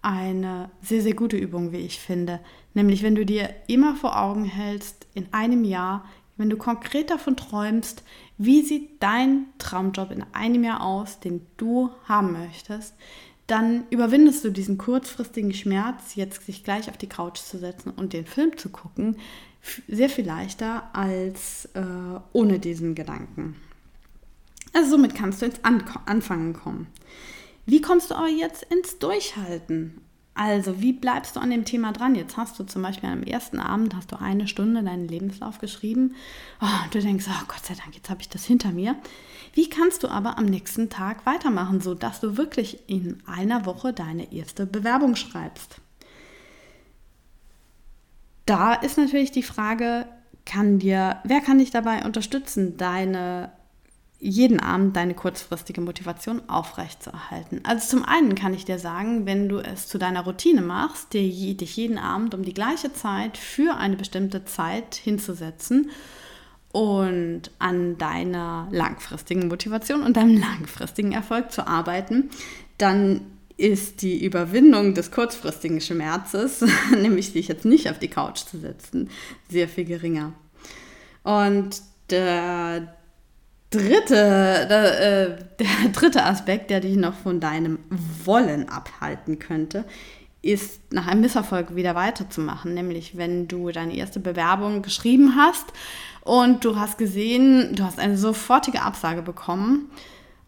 eine 0.02 0.70
sehr, 0.80 1.02
sehr 1.02 1.14
gute 1.14 1.36
Übung, 1.36 1.72
wie 1.72 1.78
ich 1.78 1.98
finde. 1.98 2.38
Nämlich, 2.74 3.02
wenn 3.02 3.14
du 3.14 3.26
dir 3.26 3.50
immer 3.66 3.96
vor 3.96 4.18
Augen 4.18 4.44
hältst, 4.44 5.06
in 5.14 5.28
einem 5.32 5.64
Jahr, 5.64 6.04
wenn 6.36 6.50
du 6.50 6.56
konkret 6.56 7.10
davon 7.10 7.36
träumst, 7.36 8.02
wie 8.38 8.62
sieht 8.62 9.02
dein 9.02 9.46
Traumjob 9.58 10.10
in 10.10 10.24
einem 10.32 10.64
Jahr 10.64 10.82
aus, 10.82 11.20
den 11.20 11.46
du 11.56 11.90
haben 12.04 12.32
möchtest, 12.32 12.94
dann 13.46 13.84
überwindest 13.90 14.44
du 14.44 14.50
diesen 14.50 14.78
kurzfristigen 14.78 15.52
Schmerz, 15.52 16.14
jetzt 16.14 16.46
sich 16.46 16.64
gleich 16.64 16.88
auf 16.88 16.96
die 16.96 17.08
Couch 17.08 17.38
zu 17.38 17.58
setzen 17.58 17.90
und 17.90 18.12
den 18.12 18.24
Film 18.24 18.56
zu 18.56 18.70
gucken, 18.70 19.16
sehr 19.88 20.08
viel 20.08 20.26
leichter 20.26 20.88
als 20.92 21.66
äh, 21.74 21.82
ohne 22.32 22.58
diesen 22.58 22.94
Gedanken. 22.94 23.56
Also 24.72 24.90
somit 24.90 25.14
kannst 25.14 25.42
du 25.42 25.46
ins 25.46 25.62
An 25.62 25.84
Anfangen 26.06 26.54
kommen. 26.54 26.86
Wie 27.66 27.80
kommst 27.80 28.10
du 28.10 28.14
aber 28.14 28.28
jetzt 28.28 28.64
ins 28.64 28.98
Durchhalten? 28.98 30.00
Also, 30.34 30.80
wie 30.80 30.94
bleibst 30.94 31.36
du 31.36 31.40
an 31.40 31.50
dem 31.50 31.66
Thema 31.66 31.92
dran? 31.92 32.14
Jetzt 32.14 32.38
hast 32.38 32.58
du 32.58 32.64
zum 32.64 32.80
Beispiel 32.80 33.10
am 33.10 33.22
ersten 33.22 33.60
Abend 33.60 33.94
hast 33.94 34.12
du 34.12 34.16
eine 34.16 34.48
Stunde 34.48 34.82
deinen 34.82 35.06
Lebenslauf 35.06 35.58
geschrieben. 35.58 36.14
Oh, 36.60 36.84
und 36.84 36.94
du 36.94 37.00
denkst, 37.00 37.26
oh 37.28 37.44
Gott 37.48 37.64
sei 37.66 37.74
Dank, 37.74 37.94
jetzt 37.94 38.08
habe 38.08 38.22
ich 38.22 38.30
das 38.30 38.44
hinter 38.44 38.70
mir. 38.70 38.96
Wie 39.52 39.68
kannst 39.68 40.02
du 40.02 40.08
aber 40.08 40.38
am 40.38 40.46
nächsten 40.46 40.88
Tag 40.88 41.26
weitermachen, 41.26 41.82
sodass 41.82 42.20
du 42.20 42.38
wirklich 42.38 42.88
in 42.88 43.22
einer 43.26 43.66
Woche 43.66 43.92
deine 43.92 44.32
erste 44.32 44.64
Bewerbung 44.64 45.16
schreibst? 45.16 45.76
Da 48.46 48.72
ist 48.74 48.96
natürlich 48.96 49.32
die 49.32 49.42
Frage, 49.42 50.06
kann 50.46 50.78
dir, 50.78 51.20
wer 51.24 51.40
kann 51.40 51.58
dich 51.58 51.70
dabei 51.70 52.04
unterstützen, 52.04 52.76
deine 52.78 53.52
jeden 54.24 54.60
Abend 54.60 54.94
deine 54.94 55.14
kurzfristige 55.14 55.80
Motivation 55.80 56.48
aufrechtzuerhalten. 56.48 57.60
Also 57.64 57.88
zum 57.88 58.04
einen 58.04 58.36
kann 58.36 58.54
ich 58.54 58.64
dir 58.64 58.78
sagen, 58.78 59.26
wenn 59.26 59.48
du 59.48 59.58
es 59.58 59.88
zu 59.88 59.98
deiner 59.98 60.22
Routine 60.22 60.62
machst, 60.62 61.12
dir, 61.12 61.22
dich 61.54 61.76
jeden 61.76 61.98
Abend 61.98 62.32
um 62.32 62.44
die 62.44 62.54
gleiche 62.54 62.92
Zeit 62.92 63.36
für 63.36 63.76
eine 63.76 63.96
bestimmte 63.96 64.44
Zeit 64.44 64.94
hinzusetzen 64.94 65.90
und 66.70 67.50
an 67.58 67.98
deiner 67.98 68.68
langfristigen 68.70 69.48
Motivation 69.48 70.04
und 70.04 70.16
deinem 70.16 70.38
langfristigen 70.38 71.10
Erfolg 71.10 71.50
zu 71.50 71.66
arbeiten, 71.66 72.30
dann 72.78 73.22
ist 73.56 74.02
die 74.02 74.24
Überwindung 74.24 74.94
des 74.94 75.10
kurzfristigen 75.10 75.80
Schmerzes, 75.80 76.64
nämlich 76.92 77.32
dich 77.32 77.48
jetzt 77.48 77.64
nicht 77.64 77.90
auf 77.90 77.98
die 77.98 78.08
Couch 78.08 78.44
zu 78.44 78.60
setzen, 78.60 79.10
sehr 79.48 79.68
viel 79.68 79.84
geringer. 79.84 80.32
Und 81.24 81.82
der, 82.10 82.94
dritte, 83.72 84.66
der, 84.68 85.00
äh, 85.00 85.38
der 85.58 85.88
dritte 85.92 86.24
Aspekt, 86.24 86.70
der 86.70 86.80
dich 86.80 86.96
noch 86.96 87.14
von 87.14 87.40
deinem 87.40 87.78
Wollen 88.24 88.68
abhalten 88.68 89.38
könnte, 89.38 89.84
ist 90.42 90.92
nach 90.92 91.06
einem 91.06 91.20
Misserfolg 91.20 91.76
wieder 91.76 91.94
weiterzumachen. 91.94 92.74
Nämlich, 92.74 93.16
wenn 93.16 93.48
du 93.48 93.70
deine 93.70 93.94
erste 93.94 94.20
Bewerbung 94.20 94.82
geschrieben 94.82 95.36
hast 95.36 95.66
und 96.22 96.64
du 96.64 96.78
hast 96.78 96.98
gesehen, 96.98 97.74
du 97.74 97.84
hast 97.84 97.98
eine 97.98 98.18
sofortige 98.18 98.82
Absage 98.82 99.22
bekommen 99.22 99.90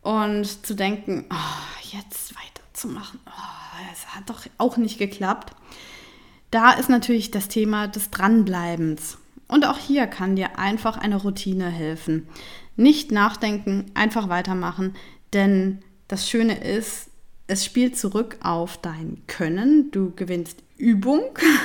und 0.02 0.66
zu 0.66 0.74
denken, 0.74 1.26
oh, 1.30 1.96
jetzt 1.96 2.34
weiterzumachen, 2.34 3.20
oh, 3.26 3.90
es 3.92 4.14
hat 4.14 4.28
doch 4.28 4.42
auch 4.58 4.76
nicht 4.76 4.98
geklappt. 4.98 5.54
Da 6.50 6.72
ist 6.72 6.88
natürlich 6.88 7.30
das 7.30 7.48
Thema 7.48 7.88
des 7.88 8.10
Dranbleibens. 8.10 9.18
Und 9.48 9.66
auch 9.66 9.78
hier 9.78 10.07
kann 10.07 10.37
dir 10.37 10.59
einfach 10.59 10.96
eine 10.96 11.16
Routine 11.16 11.68
helfen. 11.68 12.28
Nicht 12.76 13.12
nachdenken, 13.12 13.87
einfach 13.94 14.28
weitermachen, 14.28 14.94
denn 15.33 15.80
das 16.09 16.28
Schöne 16.28 16.62
ist, 16.62 17.11
es 17.46 17.64
spielt 17.64 17.98
zurück 17.98 18.38
auf 18.42 18.78
dein 18.78 19.22
Können. 19.26 19.90
Du 19.90 20.12
gewinnst 20.14 20.62
Übung 20.76 21.22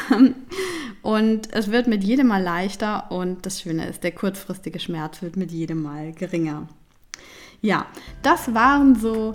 und 1.02 1.54
es 1.54 1.72
wird 1.72 1.88
mit 1.88 2.04
jedem 2.04 2.28
Mal 2.28 2.44
leichter 2.44 3.12
und 3.12 3.46
das 3.46 3.62
Schöne 3.62 3.88
ist, 3.88 4.04
der 4.04 4.12
kurzfristige 4.12 4.80
Schmerz 4.80 5.22
wird 5.22 5.36
mit 5.38 5.52
jedem 5.52 5.82
Mal 5.82 6.12
geringer. 6.12 6.68
Ja, 7.62 7.88
das 8.22 8.54
waren 8.54 8.96
so 8.96 9.34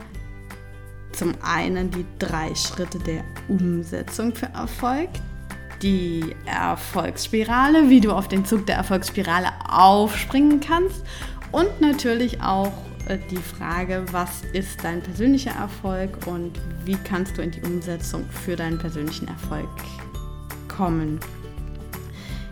zum 1.12 1.34
einen 1.42 1.90
die 1.90 2.06
drei 2.18 2.54
Schritte 2.54 2.98
der 2.98 3.24
Umsetzung 3.48 4.34
für 4.34 4.46
Erfolg, 4.46 5.10
die 5.82 6.34
Erfolgsspirale, 6.46 7.88
wie 7.88 8.00
du 8.00 8.12
auf 8.12 8.28
den 8.28 8.44
Zug 8.44 8.66
der 8.66 8.76
Erfolgsspirale 8.76 9.48
aufspringen 9.68 10.60
kannst 10.60 11.02
und 11.52 11.80
natürlich 11.80 12.40
auch 12.40 12.72
äh, 13.08 13.18
die 13.30 13.36
Frage, 13.36 14.04
was 14.10 14.42
ist 14.52 14.82
dein 14.82 15.02
persönlicher 15.02 15.52
Erfolg 15.52 16.26
und 16.26 16.52
wie 16.84 16.96
kannst 17.04 17.38
du 17.38 17.42
in 17.42 17.50
die 17.50 17.62
Umsetzung 17.62 18.24
für 18.30 18.56
deinen 18.56 18.78
persönlichen 18.78 19.28
Erfolg 19.28 19.68
kommen. 20.68 21.20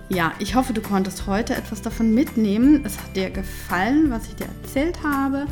Ja, 0.08 0.32
ich 0.38 0.54
hoffe, 0.54 0.72
du 0.74 0.82
konntest 0.82 1.26
heute 1.26 1.54
etwas 1.54 1.80
davon 1.80 2.14
mitnehmen. 2.14 2.85
Es 2.85 2.98
hat 2.98 3.16
dir 3.16 3.30
gefallen, 3.30 4.11
was 4.11 4.26
ich 4.26 4.37
dir 4.37 4.46
erzählt 4.62 5.02
habe. 5.02 5.46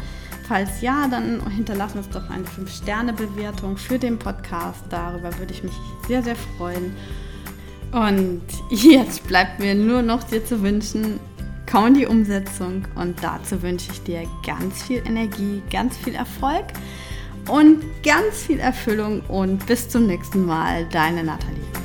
Falls 0.46 0.82
ja, 0.82 1.08
dann 1.08 1.48
hinterlass 1.48 1.94
uns 1.94 2.08
doch 2.10 2.28
eine 2.28 2.44
5-Sterne-Bewertung 2.44 3.76
für 3.76 3.98
den 3.98 4.18
Podcast. 4.18 4.82
Darüber 4.90 5.36
würde 5.38 5.54
ich 5.54 5.62
mich 5.62 5.72
sehr, 6.08 6.22
sehr 6.22 6.36
freuen. 6.36 6.94
Und 7.92 8.42
jetzt 8.70 9.26
bleibt 9.26 9.58
mir 9.60 9.74
nur 9.74 10.02
noch 10.02 10.22
dir 10.22 10.44
zu 10.44 10.62
wünschen, 10.62 11.18
komm 11.70 11.88
in 11.88 11.94
die 11.94 12.06
Umsetzung 12.06 12.84
und 12.96 13.22
dazu 13.22 13.62
wünsche 13.62 13.90
ich 13.92 14.02
dir 14.02 14.24
ganz 14.44 14.82
viel 14.82 15.02
Energie, 15.06 15.62
ganz 15.70 15.96
viel 15.96 16.14
Erfolg 16.14 16.64
und 17.48 17.82
ganz 18.02 18.42
viel 18.46 18.58
Erfüllung 18.58 19.20
und 19.28 19.66
bis 19.66 19.88
zum 19.88 20.06
nächsten 20.06 20.46
Mal, 20.46 20.86
deine 20.90 21.24
Nathalie. 21.24 21.79